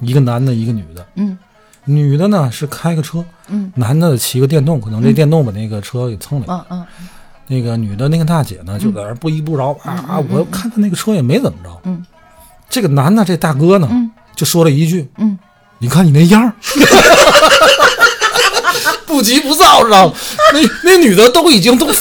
[0.00, 1.06] 一个男的，一个女的。
[1.14, 1.38] 嗯。
[1.86, 3.72] 女的呢是开个车，嗯。
[3.74, 6.66] 男的骑个电动，可能这电动把那个车给蹭了。
[6.68, 7.08] 嗯嗯。
[7.46, 10.18] 那个女的那个大姐呢，就在那不依不饶啊啊！
[10.28, 11.80] 我看她那个车也没怎么着。
[11.84, 12.04] 嗯，
[12.68, 14.10] 这个男的这大哥呢，嗯。
[14.36, 15.38] 就说了一句嗯
[15.80, 16.52] ，：“你看你那样儿。”
[19.10, 20.14] 不急不躁，知道吗？
[20.54, 21.94] 那那女的都已经都快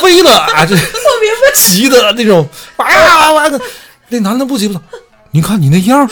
[0.00, 0.64] 飞了啊！
[0.64, 1.52] 这我明白。
[1.54, 3.48] 急的那种啊啊！
[3.48, 3.60] 啊
[4.08, 4.80] 那男的不急不躁，
[5.32, 6.08] 你看你那样，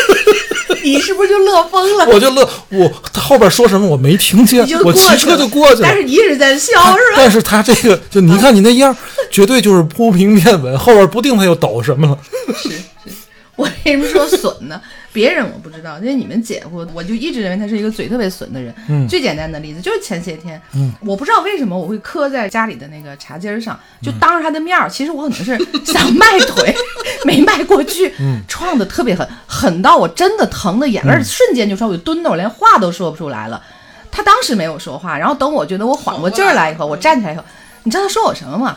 [0.82, 2.06] 你是不是就乐疯了？
[2.06, 2.48] 我就乐。
[2.70, 5.94] 我他后边说什么我没听见，我骑车就过去了但。
[5.94, 7.16] 是你一直在笑他是吧？
[7.16, 8.96] 但是他这个就你看你那样，
[9.30, 12.18] 绝对就是铺平面稳，后边不定他又抖什么了。
[13.58, 14.80] 我为什么说损呢？
[15.14, 18.74] 别人我不知道，因为你们姐夫，我就一直认为他是一个嘴特别损的人。
[18.88, 26.74] 嗯最简单的例子就是前些天，嗯我不知道为什么我会磕在家里的那个茶几儿上，就嗯当着他的面儿，其实我可能是想迈腿，
[27.24, 33.62] 没迈过去，嗯撞的特别狠，狠到我真的疼的眼泪儿瞬间就出来，我就蹲那，我连话都说不出来了。
[34.12, 37.44] 他当时没有说话，然后等我觉得我缓过劲儿来以后，我站起来以后，
[37.84, 38.76] 你知道他说我什么吗？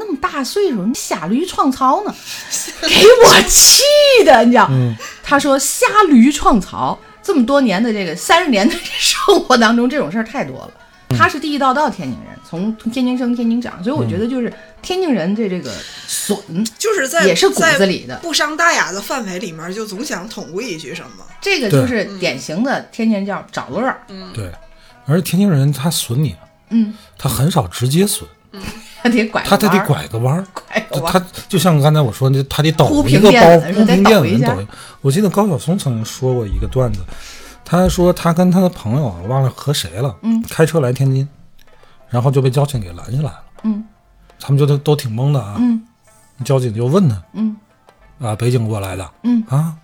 [0.00, 2.12] 那么大岁数，你瞎驴创槽呢？
[2.82, 3.84] 给我气
[4.24, 4.66] 的，你知道？
[4.70, 4.96] 嗯。
[5.22, 10.72] 他说瞎驴创槽，这么多年的这个三十年的生活当中，这种事儿太多了。
[11.10, 15.72] 他是地地道道天津人，从天津生天津长，所以我觉得就是天津人这这个
[16.06, 16.38] 损，
[16.78, 18.16] 就是在也是骨子里的。
[18.22, 21.24] 不伤大雅的范围里面，就总想捅咕一句什么。
[21.40, 24.00] 这个就是典型的天津人叫找乐儿。
[24.32, 24.52] 对，
[25.04, 26.36] 而天津人他损你，
[26.68, 28.28] 嗯，他很少直接损，
[29.02, 30.46] 他得拐他他得拐个弯儿。
[30.52, 31.12] 拐个弯。
[31.12, 34.66] 他就像刚才我说的，他得抖一个包，铺平垫子抖一。
[35.00, 37.00] 我记得高晓松曾经说过一个段子，
[37.64, 41.26] 他说他跟他的朋友啊，忘了和谁了，嗯，开车来天津，
[42.08, 43.84] 然后就被交警给拦下来了，嗯
[44.38, 45.82] 他们就都都挺懵的啊，嗯
[46.44, 47.56] 交警就问他嗯
[48.20, 49.74] 啊，北京过来的，嗯啊，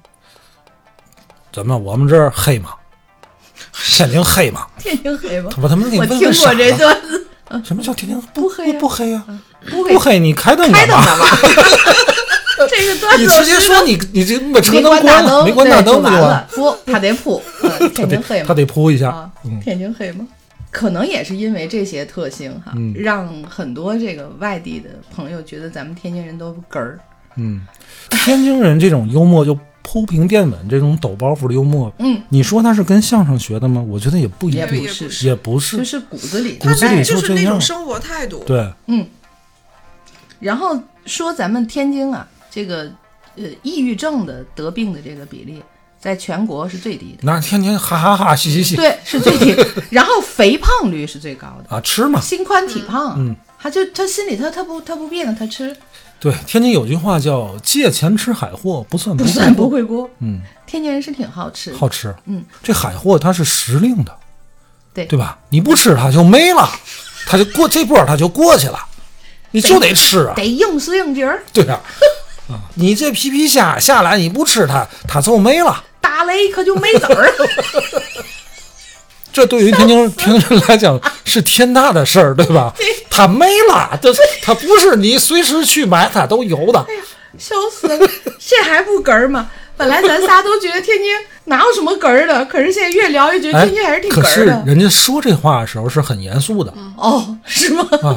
[1.52, 2.70] 怎么我们这儿黑吗？
[3.72, 4.66] 天津黑吗？
[4.78, 5.50] 天津黑吗？
[5.54, 6.76] 他把他们给我听问问傻过这。
[6.76, 7.25] 段子，
[7.64, 9.24] 什么叫天津不黑呀不不黑呀、
[9.70, 11.04] 不黑不黑，你开灯开干嘛？
[11.04, 11.26] 灯干嘛？
[12.70, 16.48] 这个段子你直接说你你这把车没灯关了，没关大灯就完了。
[16.52, 18.54] 不， 他得扑，嗯他得天津黑吗他？
[18.54, 19.30] 得扑一下
[19.62, 20.26] 天津黑吗？
[20.70, 26.98] 可能也是因为这些特性哈，嗯让很多这个外地的朋友觉得咱们天津人都哏儿。
[27.36, 27.60] 嗯，
[28.24, 29.56] 天津人这种幽默就
[29.88, 33.80] 铺平垫稳这种抖包袱的幽默，嗯，你说他是跟相声学的吗？
[33.88, 36.54] 我觉得也不一定，也不也不是，就是是骨子里。
[36.54, 38.42] 骨子里就是那种生活态度。
[38.44, 39.06] 对，嗯，
[40.40, 42.90] 然后说咱们天津啊，这个
[43.36, 45.62] 呃抑郁症的得病的这个比例，
[46.00, 48.74] 在全国是最低的，那天天哈哈哈嘻嘻嘻。
[48.74, 49.54] 对，是最低。
[49.90, 52.20] 然后肥胖率是最高的，啊，吃嘛。
[52.20, 55.76] 心宽体胖，嗯，他就他心里他他不他不变他吃
[56.18, 60.08] 对，天津有句话叫“借钱吃海货，不算不不算不会锅。
[60.20, 62.14] 嗯，天津人是挺好吃，好吃。
[62.24, 64.16] 嗯，这海货它是时令的，
[64.94, 65.38] 对对吧？
[65.50, 66.66] 你不吃它就没了，
[67.26, 68.78] 它就过 这波它就过去了，
[69.50, 70.32] 你就得吃啊。
[70.34, 71.42] 得应时应节儿。
[71.52, 71.78] 对啊，
[72.48, 75.84] 啊，你这皮皮虾下来你不吃它，它就没了。
[76.00, 77.30] 打雷可就没籽儿，
[79.36, 82.72] 这对于天津天津人来讲是天大的事儿，对吧？
[83.10, 86.86] 它没了，这它不是你随时去买它都有的。
[87.36, 88.10] 笑死了！
[88.38, 89.50] 这还不哏儿吗？
[89.76, 94.62] 本来咱仨都觉得天津哪有什么哏儿的，可是现在越聊越觉得哎天津还是，挺可是哏儿的。
[94.64, 97.86] 人家说这话的时候是很严肃的哦，是吗？
[98.02, 98.16] 啊。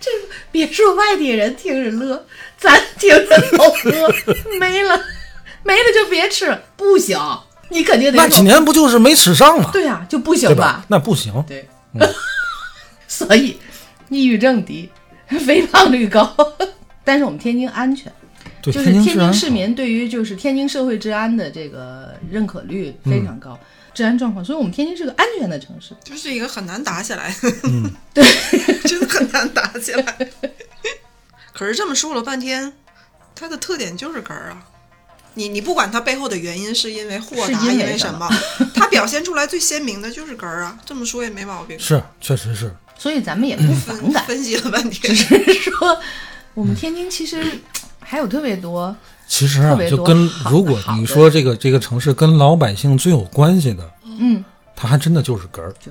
[0.00, 0.10] 这
[0.52, 2.24] 别说外地人听着乐，
[2.56, 4.14] 咱听着都乐。
[4.60, 4.96] 没了，
[5.64, 7.18] 没了就别吃，不行，
[7.74, 9.68] 你肯定得那几年不就是没吃上吗？
[9.72, 10.84] 对呀、就不行对吧？
[10.88, 11.44] 那不行。
[11.46, 11.68] 对，
[13.08, 13.58] 所以
[14.08, 14.88] 抑郁症低，
[15.44, 16.34] 肥胖率高，
[17.04, 18.12] 但是我们天津安全。
[18.62, 23.58] 对，就是天津市民对于就是天津社会治安的这个认可率非常高，
[23.92, 25.94] 治安状况，所以我们天津是个安全的城市。
[26.04, 27.34] 就是一个很难打起来，
[27.64, 28.24] 嗯 对，
[28.84, 30.16] 真的很难打起来。
[31.52, 32.72] 可是这么说了半天，
[33.34, 34.62] 它的特点就是哏儿啊。
[35.34, 38.28] 你你不管它背后的原因是因为豁达，是因为为什么，
[38.74, 40.78] 它表现出来最鲜明的就是根儿啊。
[40.84, 41.78] 这么说也没毛病。
[41.78, 42.74] 是，确实是。
[42.96, 45.98] 所以咱们也不反感，分分析了半天只，是说
[46.54, 47.44] 我们天津其实
[48.00, 48.94] 还有特别多，
[49.26, 54.44] 其实啊就跟如果你说这个这个城市跟老百姓最有关系的，嗯，
[54.76, 55.90] 它还真的就是根儿就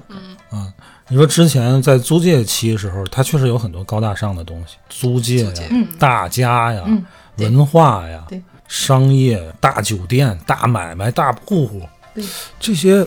[0.58, 0.72] 啊。
[1.10, 7.06] 你说之前在租界期的时候，它确实有很多高大上的东西，租界呀、嗯大家呀、嗯
[7.38, 11.82] 文化呀、对商业、大酒店、大买卖、大铺户，
[12.14, 12.24] 对
[12.60, 13.06] 这些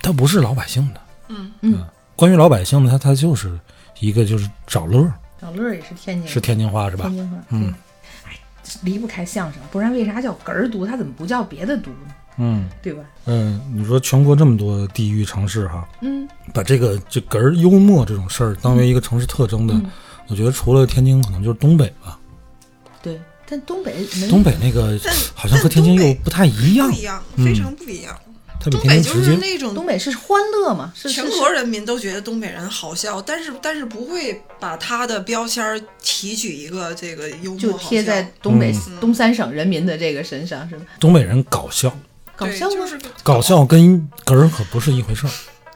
[0.00, 1.00] 它不是老百姓的。
[1.28, 3.58] 嗯嗯，关于老百姓的，它它就是
[4.00, 7.16] 一个就是找乐儿，找乐儿也是天津，是天津话是吧天？
[7.16, 7.74] 津话，嗯
[8.82, 10.86] 离不开相声，不然为啥叫哏儿读？
[10.86, 12.14] 它怎么不叫别的读呢？
[12.38, 13.02] 嗯对吧？
[13.26, 19.90] 嗯，你说全国这么多地域城市哈，嗯，把这个这哏儿幽默这种事儿当为一个城市特征的，嗯
[20.28, 22.18] 我觉得除了天津，可能就是东北吧。
[23.52, 23.58] 对。
[23.58, 23.94] 但东北
[24.30, 24.98] 东北那个
[25.34, 28.18] 好像和天津又不太一样不，一样，嗯非常不一样。
[28.58, 29.32] 它比东北就天津直接。
[29.32, 30.92] 是那种东北是欢乐嘛？
[30.96, 40.84] 是全国人民都觉得东北人好笑，但是但是不会把他的标签儿提取一个这个幽默就贴在东北、嗯东三省人民的这个身上，是吧？
[40.98, 41.94] 东北人搞笑，
[42.36, 42.70] 搞笑？
[42.70, 45.30] 就是搞笑跟哏儿可不是一回事儿。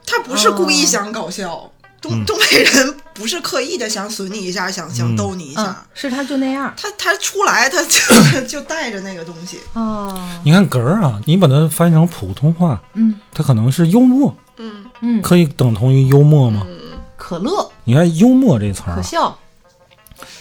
[0.09, 1.73] 他不是故意哦想搞笑，
[2.09, 2.25] 东嗯。
[2.25, 6.73] 东北人不是刻意的想损你一下，想想嗯逗你一嗯下，，是他就那样。
[6.77, 13.15] 他他出来他就 就带着那个东西，哦，你看哏儿啊，你把它翻译成普通话，嗯。
[13.33, 14.85] 它可能是幽默，嗯。
[15.01, 16.67] 嗯，可以等同于幽默吗？
[17.17, 17.71] 可乐。
[17.85, 19.39] 你看幽默这词儿啊，可笑，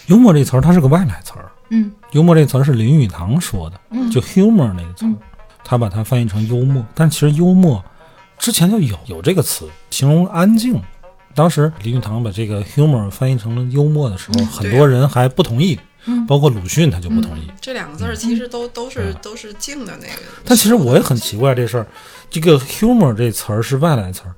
[0.06, 1.92] 幽默这词儿它是个外来词儿，嗯。
[2.12, 4.10] 幽默这词儿是林语堂说的，嗯。
[4.10, 5.08] 就 humor 那个词儿。
[5.08, 5.16] 嗯，
[5.64, 7.82] 他把它翻译成幽默，但其实幽默
[8.38, 10.80] 之前就有有这个词，形容安静。
[11.36, 17.42] 当时林语堂把这个 humor 翻译成了幽默的时候，很多人还不同意，嗯包括鲁迅他就不同意。
[17.60, 20.22] 这两个字儿其实都都是嗯都是静的那个。
[20.44, 21.86] 但其实我也很奇怪这事儿，
[22.30, 24.34] 这个 humor 这词儿是外来词儿，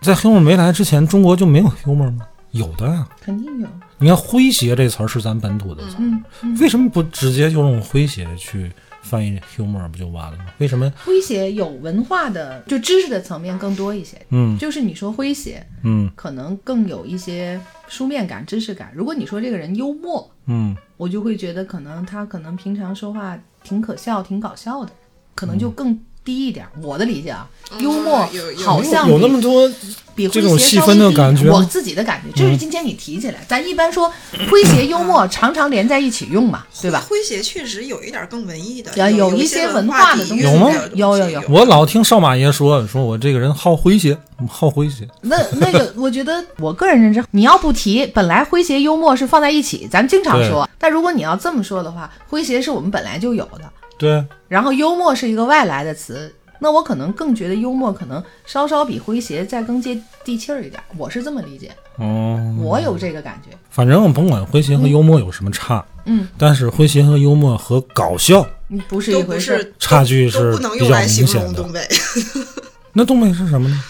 [0.00, 2.24] 在 humor 没来之前，中国就没有 humor 吗？
[2.52, 3.08] 有的呀。
[3.20, 8.70] 肯定有，你看诙谐这词儿是咱本土的词儿，嗯嗯，为什么不直接就用诙谐去
[9.02, 10.46] 翻译 humor 不就完了吗？
[10.58, 10.90] 为什么？
[11.04, 14.16] 诙谐有文化的，就知识的层面更多一些。
[14.30, 18.92] 嗯就是你说诙谐，嗯可能更有一些书面感、知识感。
[18.94, 24.92] 如果你说这个人幽默，嗯我就会觉得可能他可能平常说话挺可笑、挺搞笑的，
[25.34, 26.66] 可能就更低一点。
[26.82, 28.26] 我的理解啊，幽默
[28.64, 29.70] 好像有那么多
[30.14, 34.12] 比这种细诙谐稍微低分的感觉我自己的感觉，这是今天你提起来，咱一般说
[34.48, 37.04] 诙谐幽默 常常连在一起用嘛，对吧？
[37.08, 44.16] 诙谐确实有一点更文艺的，啊有有一些文文化的东西有吗的东西有有有我老听少马爷说，说我这个人好诙谐，
[44.48, 45.08] 好诙谐。
[45.22, 50.68] 那那个，我觉得我个人认知，你要不提，本来诙谐幽默是放在一起，咱经常说。
[50.78, 53.60] 但如果你要这么说的话，诙谐是我们本来就有的，
[54.02, 63.56] 对，然后幽默是一个外来的词，那我可能更觉得幽默可能稍稍比诙谐再更接地气儿一点，我是这么理解，哦，我有这个感觉。
[63.70, 68.44] 反正我甭管诙谐和幽默有什么差，嗯但是诙谐和幽默和搞笑
[68.88, 69.72] 不是一回事儿。
[69.78, 71.72] 差距是比较不能用来明显的形容东。
[71.72, 71.88] 北，
[72.92, 73.84] 那东北是什么呢？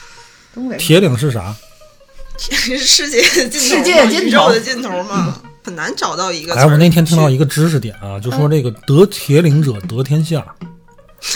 [0.52, 1.56] 东北铁岭是啥？
[2.38, 10.44] 世界的尽头，世界尽头的尽头嘛，很难找到一个词哎，我那天听到一个知识点啊，就说这个得铁岭者得天下，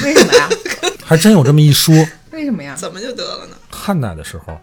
[0.02, 0.48] 为什么呀？
[1.04, 1.94] 还真有这么一说。
[2.32, 2.74] 为什么呀？
[2.76, 3.56] 怎么就得了呢？
[3.70, 4.58] 汉代的时候，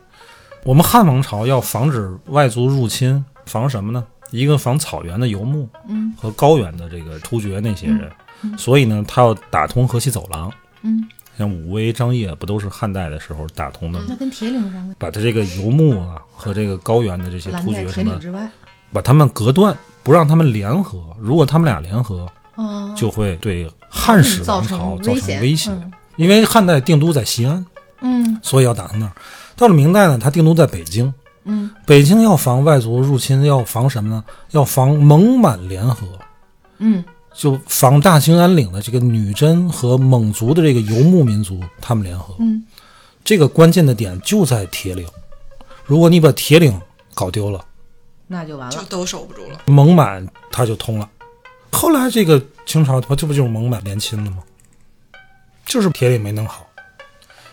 [0.63, 4.03] 我们汉王朝要防止外族入侵，防什么呢？
[4.31, 8.11] 一个防草原的游牧，嗯，和高原的这个突厥那些人，
[8.57, 10.51] 所以呢，他要打通河西走廊。
[10.81, 11.07] 嗯，
[11.37, 14.05] 像武威、张掖不都是汉代的时候打通的吗？
[14.09, 14.95] 那跟铁岭有啥关系？
[14.99, 18.19] 把他这个游牧啊和这个高原的这些突厥什么。
[18.93, 20.99] 把他们隔断，不让他们联合。
[21.19, 25.71] 如果他们俩联合，哦，就会对汉室王朝造成威胁。
[25.71, 27.65] 嗯因为汉代定都在西安，
[28.01, 29.11] 嗯所以要打到那儿。
[29.55, 31.11] 到了明代呢，他定都在北京。
[31.45, 34.23] 嗯北京要防外族入侵，要防什么呢？
[34.51, 36.05] 要防蒙满联合，
[36.77, 42.35] 嗯就防大兴安岭的这个女真和蒙族的这个游牧民族，他们联合。
[42.37, 42.63] 嗯，
[43.23, 45.03] 这个关键的点就在铁岭。
[45.83, 46.79] 如果你把铁岭
[47.15, 47.65] 搞丢了，
[48.27, 48.75] 那就完了。
[48.75, 49.59] 就都守不住了。
[49.65, 51.09] 蒙满他就通了。
[51.71, 54.37] 后来这个清朝他这不就是蒙满联亲了吗？
[55.65, 56.67] 就是铁岭没弄好，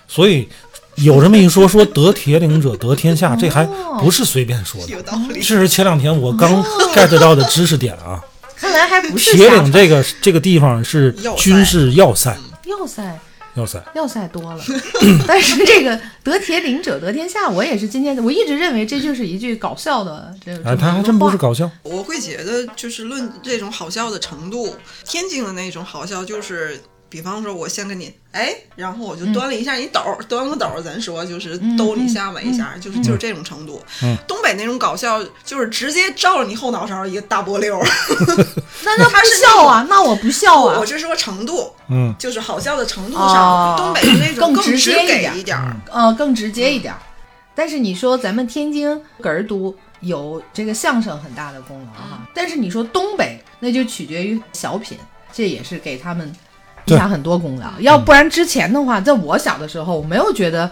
[0.09, 0.49] 所以
[0.97, 3.65] 有这么一说，说得铁岭者得天下，这还
[4.01, 6.63] 不是随便说的，有道理这是前两天我刚
[6.93, 8.23] get 到的知识点啊。
[8.57, 13.19] 看来还不是铁岭这个这个地方是要塞军事要塞，要塞
[13.55, 13.83] 要塞。
[13.95, 14.63] 要塞多了，
[15.27, 20.71] 但是这个得铁岭者得天下，我也是今天我一直认为这就是一句搞笑的这个。
[20.71, 26.81] 哎，他还真不是搞笑，我会觉得，就是论这种好笑的程度，天津的那种好笑，就是
[27.11, 33.83] 比方说，我先跟你哎，然后我就端了一下你斗儿，端个斗儿，咱说就是兜你下巴一下，就是就是这种程度。
[34.03, 37.87] 嗯东北那种搞笑，就是直接照着你后脑勺一个大波溜儿。
[38.85, 40.87] 那 那不他是笑啊，那我不笑啊我。
[40.87, 45.77] 是说程度，嗯，就是好笑的程度哦上，东北的那种更直直接一点给一点儿。
[45.91, 46.99] 呃，更直接一点儿。
[47.55, 48.89] 但是你说咱们天津
[49.21, 54.97] 哏儿都有这个相声很大的功劳哈，但是你说东北那就取决于小品，
[55.33, 56.33] 这也是给他们
[56.91, 57.67] 对下很多功劳。
[57.81, 60.71] 要不然之前的话，在我小的时候，我没有觉得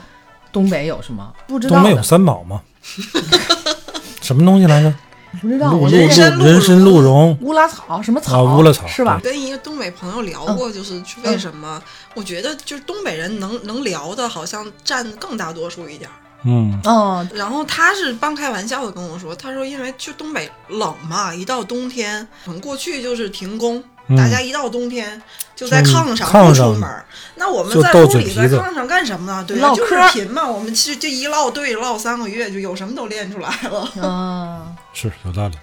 [0.52, 2.60] 东北有什么不知道东北有，三宝吗？
[4.22, 4.94] 什么东西来着？
[5.40, 5.70] 不知道。
[5.70, 9.20] 鹿鹿人参鹿鹿人参鹿茸，乌拉草什么草啊乌拉草是吧？
[9.22, 11.80] 跟一个东北朋友聊过，就是为什么？
[12.14, 16.16] 我觉得就是东北人能能聊的，好像占更大多数一点儿。
[16.44, 25.20] 嗯，哦，然后他是半开玩笑的跟我说，他说因为去东北冷嘛，一到冬天，可能过去就是停工，嗯大家一到冬天
[25.54, 27.04] 就在炕上不出门儿。
[27.36, 29.44] 那我们就在屋里在炕上干什么呢？
[29.46, 30.48] 对啊，就是唠嗑贫嘛。
[30.48, 33.88] 我们其实这一唠对唠三个月，就有什么都练出来了。
[33.96, 35.56] 嗯， 是有道理。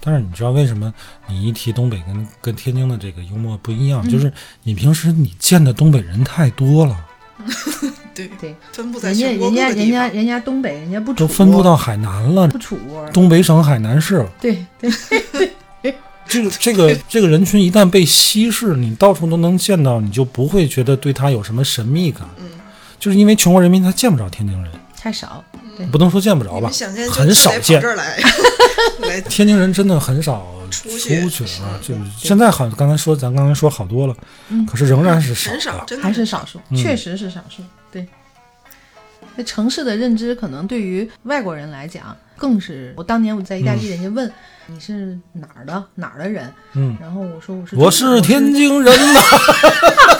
[0.00, 0.92] 但是你知道为什么
[1.28, 4.06] 你一提东北跟跟天津的这个幽默不一样？
[4.08, 6.96] 就是你平时你见的东北人太多了，
[8.14, 9.68] 对，对，分布在人家全国人家。
[9.68, 14.26] 人家人家东北人家不都分布到海南了不，处窝，东北省海南市。
[14.40, 14.90] 对对，
[16.30, 22.22] 这个这个这个人群一旦被稀释，你到处都能见到，你就不会觉得对他有什么神秘感。
[22.38, 22.48] 嗯，
[23.00, 25.44] 就是因为全国人民他见不着天津人，太少。
[25.76, 25.84] 对。
[25.86, 26.70] 不能说见不着吧
[27.10, 27.80] 很少见。
[27.80, 27.88] 这。
[27.88, 28.20] 儿来，
[29.28, 34.14] 天津人真的很少出去去了，就现在好，刚才说咱刚才说好多了，
[34.68, 35.50] 可是仍然是少
[36.00, 36.76] 还是少数，嗯。
[36.76, 37.62] 确实是少数。
[37.90, 38.06] 对，
[39.34, 44.32] 那城市的认知可能对于外国人来讲，更是我当年我在意大利，人家问、
[44.66, 45.84] 你是哪儿的？
[45.94, 49.20] 哪儿的人，嗯，然后我说我是我是天，津人呐，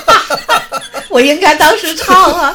[1.08, 2.54] 我应该当时唱啊，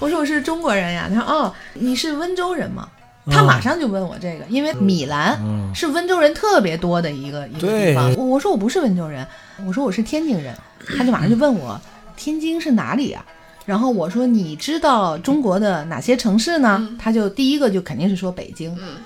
[0.00, 2.88] 我说我是中国人呀，他说哦你是温州人吗？
[3.30, 5.70] 他马上就问我这个，因为米兰嗯。
[5.74, 8.12] 是温州人特别多的一个一个地方。
[8.16, 9.24] 我我说我不是温州人，
[9.66, 10.56] 我说我是天津人，
[10.96, 11.78] 他就马上就问我
[12.16, 13.22] 天津是哪里啊？
[13.64, 16.88] 然后我说你知道中国的哪些城市呢？
[16.98, 18.96] 他就第一个就肯定是说北京，嗯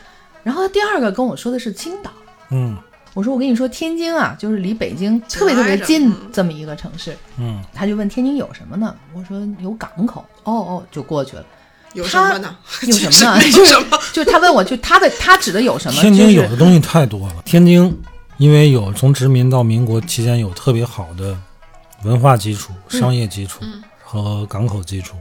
[0.43, 2.11] 然后第二个跟我说的是青岛。
[2.51, 2.77] 嗯
[3.15, 7.17] 我说我跟你说，天津啊，就是离北京特别特别近嗯这么一个城市。
[7.39, 8.95] 嗯，他就问天津有什么呢？
[9.15, 10.25] 我说有港口。
[10.45, 11.45] 哦哦，就过去了。
[11.95, 12.55] 有什么呢？
[12.83, 13.41] 有什么呢？
[13.47, 13.99] 有就是什么？
[14.13, 16.01] 就是他问我，就他的他指的有什么？
[16.01, 17.37] 天津有的东西太多了。
[17.45, 17.99] 天津
[18.37, 21.35] 因为有从殖民到民国期间有特别好的
[22.05, 25.17] 文化基础、商业基础嗯和港口基础。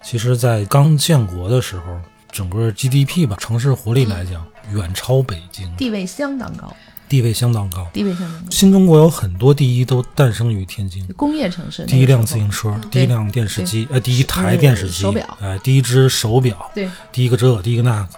[0.00, 1.82] 其实，在刚建国的时候，
[2.30, 6.72] 整个 GDP 吧，城市活力来讲，远超北京，地位相当高，
[7.08, 7.84] 地位相当高。
[7.92, 8.46] 地位相当高。
[8.48, 11.04] 新中国有很多第一都诞生于天津。
[11.16, 18.08] 工业城市，第一辆自行车，第一辆电视机，呃，第一台电视机，手表哎，第一只手表，对，第一个这，第一个那个，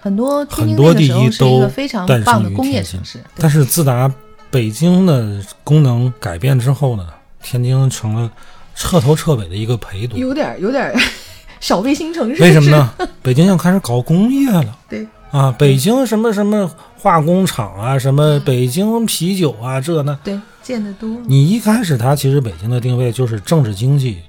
[0.00, 1.68] 很多很多第一都
[2.06, 3.18] 诞生棒的工于天津业城市。
[3.36, 4.10] 但是自打
[4.52, 7.08] 北京的功能改变之后呢，
[7.42, 8.30] 天津成了
[8.74, 10.16] 彻头彻尾的一个陪读。
[10.16, 10.94] 有点有点
[11.60, 12.42] 小卫星城市。
[12.42, 12.70] 为什么？
[12.70, 13.08] 呢？
[13.22, 15.50] 北京要开始搞工业了对，啊！
[15.58, 20.14] 北京什么什么化工厂啊，什么北京啤酒啊，这那。
[20.22, 21.08] 对，见得多。
[21.26, 24.22] 你一开始它其实北京的定位就是政治经济、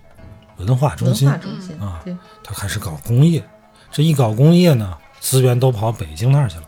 [0.57, 3.43] 文化中心文化，中心啊对，它开始搞工业。
[3.91, 6.63] 这一搞工业呢，资源都跑北京那儿去了，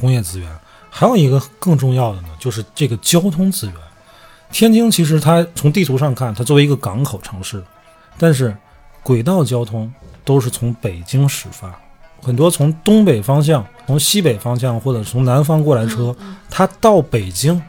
[0.00, 0.48] 工业资源。
[0.88, 3.74] 还有一个更重要的呢，就是这个交通资源。
[4.52, 7.62] 天津其实它从地图上看，它作为一个港口城市，
[8.18, 8.56] 但是
[9.02, 9.92] 轨道交通
[10.24, 11.72] 都是从北京始发，
[12.20, 16.14] 很多从东北方向、从西北方向或者从南方过来车，
[16.50, 17.60] 它到北京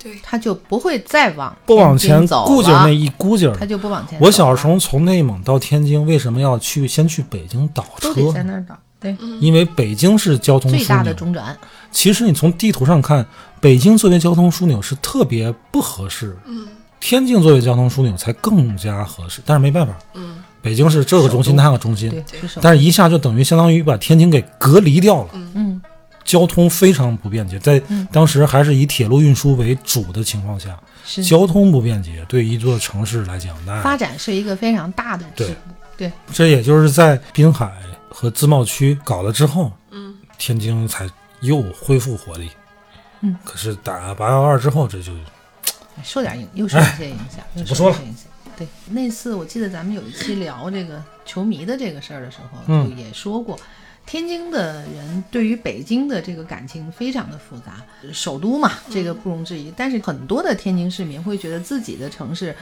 [0.00, 4.18] 对，它就不会再往不往前走了，估计儿那一估计儿他就不往前。
[4.20, 8.32] 我小时候从内蒙到天津，为什么要去先去北京倒车都得？
[8.32, 11.12] 在那儿倒，对，因为北京是交通最大的。
[11.12, 11.56] 中转。
[11.90, 13.26] 其实你从地图上看，
[13.60, 16.66] 北京作为交通枢纽是特别不合适，嗯
[17.00, 19.40] 天津作为交通枢纽才更加合适。
[19.46, 22.24] 但是没办法，嗯，北京是这个中心那个中心，对，
[22.60, 25.80] 但是一下就等于相当于把天津给隔离掉了，嗯，
[26.24, 27.58] 交通非常不便捷。
[27.58, 35.54] 在嗯当时还是以铁路运输为主的情况下，是交通不便捷，对一座城市来讲，那发展是一个非常大的对。
[35.96, 37.72] 对，这也就是在滨海
[38.08, 41.08] 和自贸区搞了之后，嗯，天津才
[41.40, 42.48] 又恢复活力。
[43.20, 45.12] 嗯，可是打八幺二之后，这就
[46.04, 48.26] 受点影，又受一些影响，又受不说了影响。
[48.56, 53.58] 对，那次我记得咱们有一期聊这个球迷的这个事儿的时候，嗯就也说过，
[54.04, 59.72] 天津的人对于北京的这个感情非常的复杂，首都嘛，这个不容置疑。
[59.76, 62.54] 但是很多的天津市民会觉得自己的城市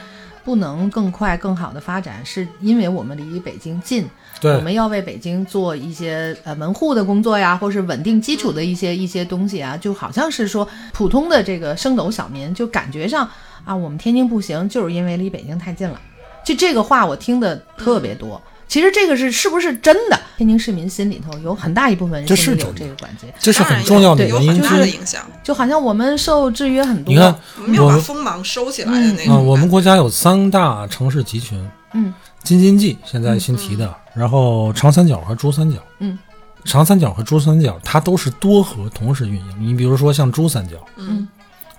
[0.47, 4.07] 不能更快、更好的发展，是因为我们离北京近，
[4.41, 13.29] 我们要为北京做一些呃门户的工作呀，或是稳定基础的一些一些东西啊，就好像是说普通的这个升斗小民就感觉上
[13.65, 15.99] 啊，我们天津不行，就是因为离北京太近了。
[16.45, 18.41] 就这个话我听的特别多。
[18.67, 20.19] 其实这个是是不是真的？
[20.37, 24.93] 天津市民心里头有很大一部分人是心里有这个感觉，这是很重要的原因有有很大的之一。
[24.93, 25.25] 影响。
[25.43, 27.13] 就好像我们受制约很多。
[27.13, 27.33] 你看，
[27.65, 29.35] 没有把锋芒收起来的那个。
[29.35, 31.57] 我们国家有三大城市集群，
[31.93, 32.13] 嗯，
[32.43, 36.19] 京津冀现在新提的，然后长三角和珠三角，嗯，
[36.65, 39.55] 长三角和珠三角它都是多核同时运营。
[39.59, 41.27] 你比如说像珠三角，嗯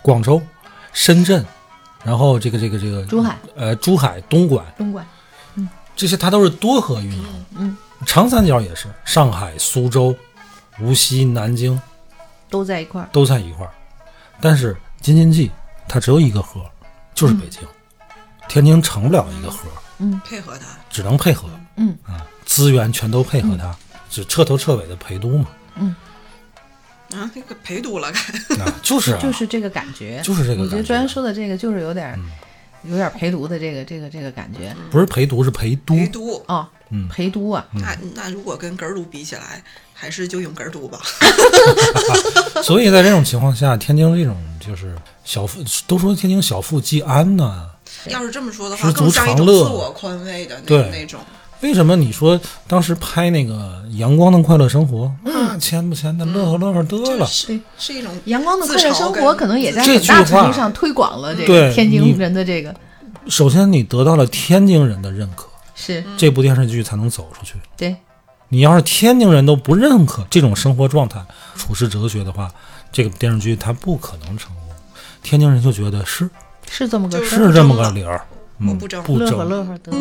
[0.00, 0.40] 广州、
[0.94, 1.44] 深圳，
[2.02, 5.04] 然后这个这个这个珠海、呃珠海、东莞东莞，
[5.98, 7.46] 这些它都是多核运营。
[7.56, 7.76] 嗯，
[8.06, 10.14] 长三角也是，上海、苏州、
[10.80, 11.78] 无锡、南京
[12.48, 13.08] 都在一块儿。
[13.12, 13.72] 都在一块儿，
[14.40, 15.50] 但是京津冀
[15.88, 16.64] 它只有一个核，
[17.16, 17.62] 就是北京，
[18.48, 19.68] 天津成不了一个核，
[19.98, 20.20] 嗯。
[20.24, 21.98] 配合它，只能配合，嗯。
[22.04, 23.76] 啊，资源全都配合它，
[24.08, 25.96] 就彻头彻尾的陪都嘛，嗯。
[27.12, 32.30] 啊，这个陪读了，该啊，就是啊，就是这个感觉，就是这个感觉我觉得专员说的这个就是有点，嗯
[32.82, 34.74] 有点陪读的这个这个这个感觉。
[34.90, 36.42] 不是陪读是陪都，陪读。
[36.46, 39.62] 啊，嗯陪读啊，那那如果跟哏儿读比起来，
[39.92, 41.00] 还是就用哏儿读吧。
[42.62, 47.70] 所以在这种情况下，天津这种就是小富，都说天津小富即安呢、
[48.06, 51.20] 要是这么说的话，更像一种自我宽慰的那那种。
[51.60, 57.26] 为什么你说当时拍那个《阳光的快乐生活》，那钱不钱的，乐呵乐呵得了。
[57.26, 62.74] 是是一种阳光的快乐生活可能也在这很大程度上推广了这对个天津人的这个
[63.28, 67.54] 首先，你得到了天津人的认可，是这部电视剧才能走出去。
[67.76, 67.94] 对，
[68.48, 71.20] 你要是天津人都不认可这种生活状态、
[71.54, 72.50] 处事哲学的话，
[72.90, 74.62] 这个电视剧它不可能成功。
[75.22, 76.30] 天津人就觉得是
[76.70, 78.24] 是这么个是这么个理儿，
[78.60, 79.44] 嗯，不争不乐呵。
[79.44, 79.92] 乐呵得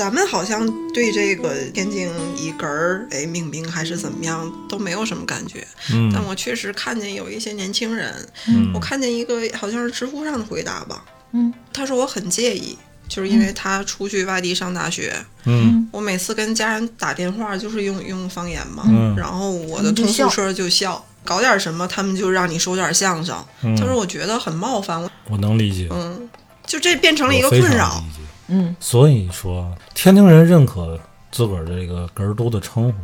[0.00, 6.10] 咱们好像对这个天津一根儿哎命名还是怎么样都没有什么感觉，嗯。
[6.10, 8.14] 但我确实看见有一些年轻人，
[8.48, 8.72] 嗯。
[8.72, 12.78] 我看见一个好像是知乎上的回答吧，嗯，他说我很介意，
[13.10, 15.86] 就是因为他出去外地上大学，嗯。
[15.92, 19.14] 我每次跟家人打电话就是用用方言嘛，嗯。
[19.18, 23.76] 然后我的同宿舍就笑，搞点什么他们就让你说点相声，嗯。
[23.76, 26.26] 他说我觉得很冒犯，我能理解，嗯，
[26.66, 28.02] 就这变成了一个困扰。
[28.50, 30.98] 嗯，所以说，天津人认可
[31.30, 32.94] 自个儿这个“哏儿都”的称呼，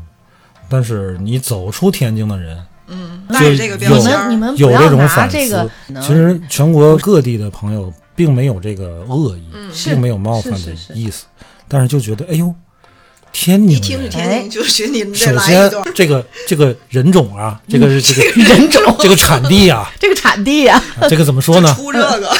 [0.68, 5.36] 但是你走出天津的人，嗯，那是这个标你们你们有这不要拿种反思。
[5.36, 5.70] 这个，
[6.00, 9.72] 其实全国各地的朋友并没有这个恶意，嗯。
[9.72, 9.90] 是。
[9.90, 10.92] 并没有冒犯的是是是。
[10.94, 11.24] 意思，
[11.68, 12.52] 但是就觉得，哎呦，
[13.32, 14.10] 天津一听是人。
[14.10, 18.82] 天津，就觉得你们这首先，，这个这个人种啊，这个是 这个人种。
[18.98, 21.72] 这个产地啊，这个产地呀，啊这个怎么说呢？
[21.74, 22.36] 出这个，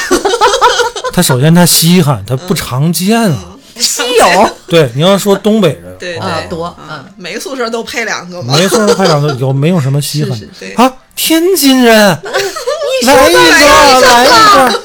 [1.17, 3.57] 它首先他稀罕，他不常见啊。
[3.75, 8.55] 稀有 对，你要说东北人，对多嗯，每个宿舍都配两个嘛。
[8.55, 10.39] 没错，快两个有没有什么稀罕
[10.75, 10.93] 啊？
[11.15, 14.83] 天津人，来一个，来一个，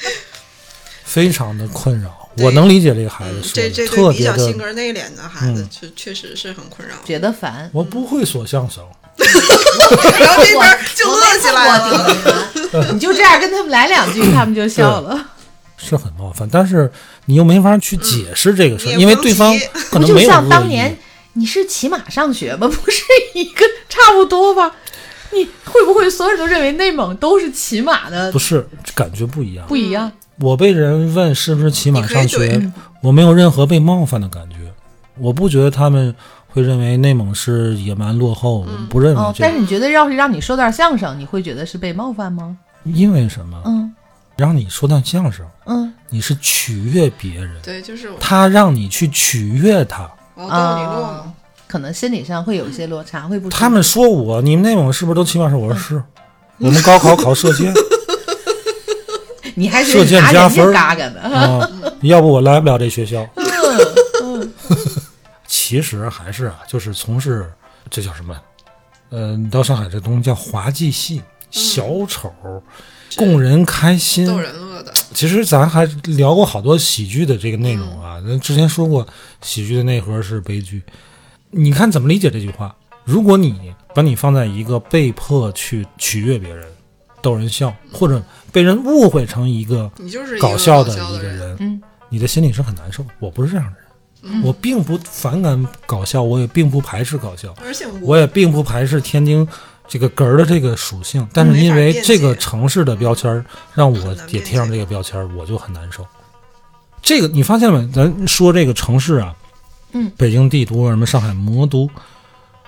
[1.04, 2.30] 非常的困扰。
[2.38, 6.94] 我能理解这个孩子这这特对比较别的性格内敛的孩子嗯，确确实是很困扰。
[7.04, 7.68] 觉得烦。
[7.74, 8.82] 我不会说相声，
[10.20, 11.88] 然后这边就乐起来了。
[12.72, 12.92] 了。
[12.92, 15.18] 你就这样跟他们来两句，他们就笑了。
[15.76, 16.90] 是很冒犯，但是
[17.26, 19.56] 你又没法去解释这个事儿，因为对方
[19.90, 20.96] 可能没有就像当年。
[21.34, 22.66] 你是骑马上学吗？
[22.66, 23.00] 不是
[23.34, 24.72] 一个差不多吧？
[25.30, 28.38] 你会不会所有人都认为内蒙都是骑马的不？
[28.40, 29.64] 是感觉不一样。
[29.68, 30.10] 不一样。
[30.40, 34.56] 我被人问是不是骑马上学，我没有任何被冒犯的感觉。
[35.20, 36.14] 我不觉得他们
[36.48, 39.48] 会认为内蒙是野蛮落后，嗯我不认为哦，这个。
[39.48, 42.56] 但是你觉得要是让你说段相声，你会觉得是被冒犯吗？
[42.84, 43.60] 因为什么？
[43.66, 43.94] 嗯
[44.36, 50.08] 让你说段相声，嗯你是取悦别人，对，就是他让你去取悦他。
[50.36, 51.34] 我要逗你乐啊嘛。，
[51.66, 55.56] 可能心理上会有一些落差，会不他们说我，你们内蒙是不是都起码是？
[55.56, 56.02] 我说是，
[56.58, 57.74] 我们高考考射箭
[59.56, 61.20] 你还是射箭加分儿嘎嘎的。
[61.20, 61.68] 啊，
[62.02, 63.26] 要不我来不了这学校。
[64.22, 64.52] 嗯
[65.48, 67.50] 其实还是啊，就是从事
[67.90, 68.40] 这叫什么？
[69.10, 72.30] 嗯、到上海这东西叫滑稽戏，小丑，
[73.16, 74.26] 供人开心。
[74.26, 79.08] 逗人乐的，其实咱还聊过好多喜剧的这个内容啊，咱之前说过，
[79.40, 80.82] 喜剧的内核是悲剧。
[81.50, 82.76] 你看怎么理解这句话？
[83.02, 86.68] 如果你把你放在一个被迫去取悦别人、
[87.22, 88.22] 逗人笑，或者
[88.52, 93.02] 被人误会成一个你就是一个搞笑的的一个人，嗯你的心里是很难受。
[93.18, 93.87] 我不是这样的人，
[94.42, 99.46] 我并不反感搞笑，我也并不排斥搞笑，而且我也并不排斥天津
[99.86, 103.44] 这个哏儿的这个属性，但是因为这个城市的标签儿
[103.74, 106.06] 让我也贴上这个标签儿，我就很难受。
[107.00, 107.86] 这个你发现没？
[107.92, 109.34] 咱说这个城市啊，
[109.92, 111.88] 嗯，北京帝都，什么上海魔都，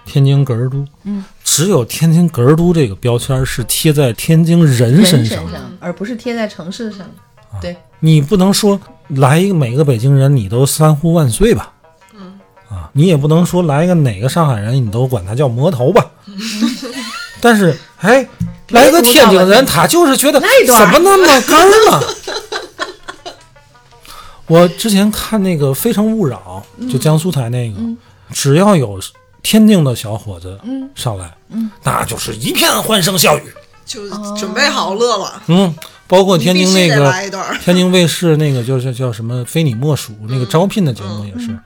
[0.06, 5.42] 天津哏儿都，嗯，只有天津哏儿都这个标签儿是贴在天津人人身上。
[5.42, 7.04] 身上，而不是贴在城市上。
[7.60, 8.80] 对，你不能说
[9.16, 11.72] 来一个每个北京人你都三呼万岁吧，
[12.14, 12.38] 嗯。
[12.68, 16.04] 啊，你也不能说来一个哪个上海人你都管他叫魔头吧，
[17.40, 18.26] 但是哎，
[18.68, 22.06] 来个天津人他就是觉得怎么那么哏儿呢？
[24.46, 27.78] 我之前看那个《非诚勿扰》，就江苏台那个，
[28.32, 28.98] 只要有
[29.42, 30.90] 天津的小伙子嗯。
[30.94, 31.70] 上来，嗯。
[31.84, 33.42] 那就是一片欢声笑语。
[33.84, 35.42] 就准备好乐了。
[35.48, 35.74] 嗯，
[36.10, 37.10] 包括天津那个
[37.62, 41.56] 天津卫视那个就是叫什么“非你莫属”那个招聘的节目也是，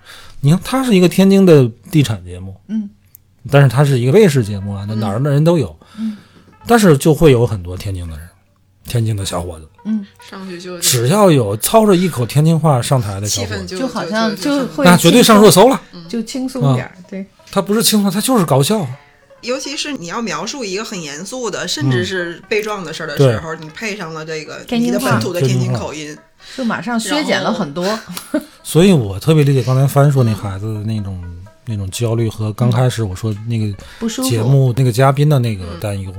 [0.41, 2.91] 你看它是一个天津的地产节目，嗯，
[3.51, 6.19] 但是它是一个卫视节目啊，那哪儿的人都有，嗯，
[6.67, 8.29] 但是就会有很多天津的人，
[8.87, 15.81] 天津的小伙子，嗯，上去就只要有操着一口天津话上台的小气氛伙子，就好像就就会那绝对上热搜了。
[16.07, 16.93] 就轻松点儿。
[17.09, 18.87] 对，他不是轻松，他就是搞笑。
[19.45, 26.17] 尤其是你要描述一个很严肃的，甚至是被撞的事儿的时候，你配上了这个天津话你的本土的天津口音，
[26.57, 27.99] 就马上削减了很多。
[28.63, 31.23] 所以我特别理解刚才帆说那孩子的那种
[31.67, 36.13] 那种焦虑和刚开始我说那个节目那个嘉宾的那个担忧。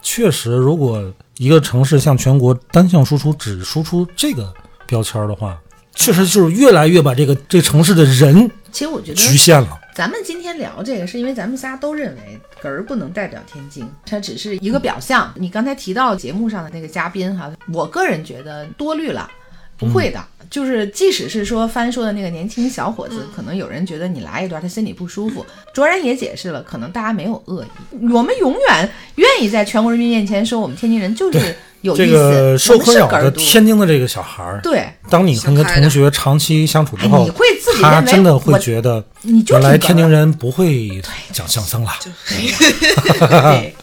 [0.00, 1.00] 确实，如果
[1.36, 4.52] 一个城市向全国单向输出，只输出这个
[4.84, 5.56] 标签儿的话，
[5.94, 9.78] 确实就是越来越把这个这城市的人其实我觉得局限了。
[9.94, 15.30] 咱们今天聊这个，是因为咱们仨都认为哏儿不能代表天津，它只是一个表象。
[15.36, 19.30] 你刚才提到节目上的那个嘉宾哈，我个人觉得多虑了，
[19.76, 20.18] 不会的。
[20.48, 41.02] 就是即使是说翻说的那个年轻小伙子，可能有人觉得你来一段他心里不舒服，卓然也解释了，可能大家没有恶意，我们永远愿意在全国人民面前说我们天津人就是有意思，这个受困扰的天津的这个小孩儿，对，当你跟同学长期相处之后哎你，会自己他真的会觉得，你来天津人不会
[41.32, 41.92] 讲相声了。
[42.02, 43.74] 对。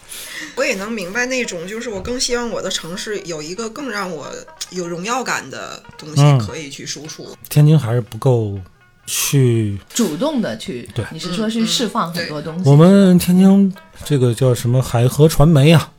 [0.56, 4.26] 我也能明白那种，就是我更希望我的城市有一个更让我
[4.70, 7.26] 有荣耀感的东西嗯可以去输出。
[7.48, 8.58] 天津还是不够
[9.06, 12.68] 去主动的去，对你是说去释放很多东西。
[12.68, 13.72] 我们天津
[14.04, 15.90] 这个叫什么海河传媒啊，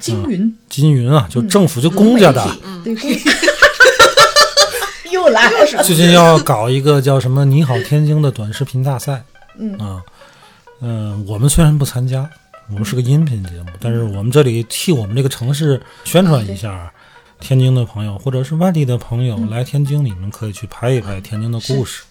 [0.00, 3.10] 金云，金云啊，就政府就公家的，嗯，对公，
[5.12, 9.22] 又来了，最近要搞一个叫什么“你好天津”的短视频大赛。
[9.58, 9.76] 嗯。
[9.78, 10.02] 啊，
[10.80, 12.28] 嗯、我们虽然不参加，
[12.70, 16.92] 我们是个音频节目，但是我们这里替我们这个城市宣传一下。
[17.40, 22.04] 天津的朋友或者是外地的朋友、来天津，你们可以去拍一拍天津的故事。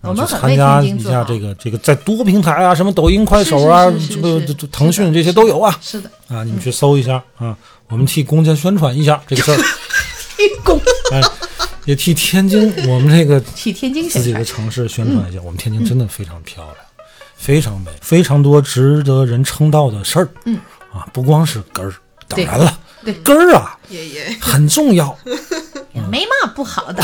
[0.00, 6.44] 我们然后去参加一下这个这个在多平台啊，什么抖音、快手啊，这个这腾讯这些都有啊是的，啊！
[6.44, 7.56] 你们去搜一下啊，
[7.88, 9.58] 我们替公家宣传一下这个事儿。
[10.62, 10.80] 公，
[11.10, 11.20] 哎，
[11.84, 14.44] 也替天津我们这个 替天津自己的。
[14.44, 16.76] 城市宣传一下，我们天津真的非常漂亮，
[17.34, 20.28] 非常美，非常多值得人称道的事儿。
[20.44, 20.56] 嗯，
[20.92, 21.92] 啊，不光是根儿，
[22.28, 25.18] 当然了，对根儿啊也也，很重要。
[26.08, 27.02] 没嘛不好的，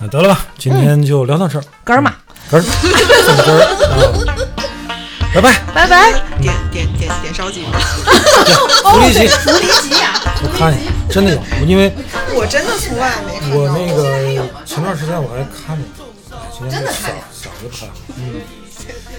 [0.00, 2.14] 那得了吧，今天就聊到这儿，根儿嘛，
[2.50, 4.94] 根儿，送根儿啊，
[5.34, 6.12] 拜拜，拜拜。
[6.40, 7.72] 点点点点烧鸡吗？
[8.92, 11.92] 福利集，福利集呀，我看一下，真的有，因为
[12.34, 13.56] 我真的从来没。
[13.56, 15.84] 我那个前段时间我还看见，
[16.30, 18.40] 哎，今天少真的看见少就看，嗯，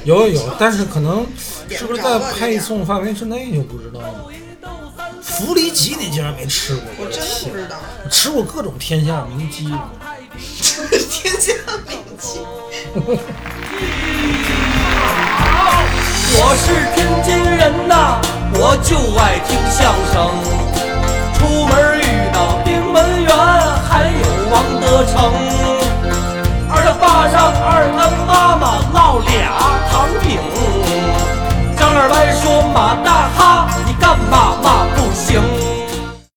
[0.05, 1.27] 有有有，但是可能
[1.69, 4.25] 是不是在配送范围之内就不知道了。
[5.21, 6.83] 福利鸡你竟然没吃过？
[6.99, 7.77] 我真不知道。
[8.03, 9.65] 我吃过各种天下名鸡，
[11.09, 11.53] 天下
[11.87, 12.39] 名鸡。
[16.41, 18.19] 我是天津人呐，
[18.53, 20.15] 我就爱听相声。
[21.35, 22.01] 出门遇
[22.33, 23.29] 到丁文元，
[23.87, 25.15] 还有王德成。
[26.71, 29.35] 二他爸让二他妈妈烙俩
[29.89, 30.27] 糖饼，
[31.89, 34.78] 上二班说马大哈，你干嘛嘛？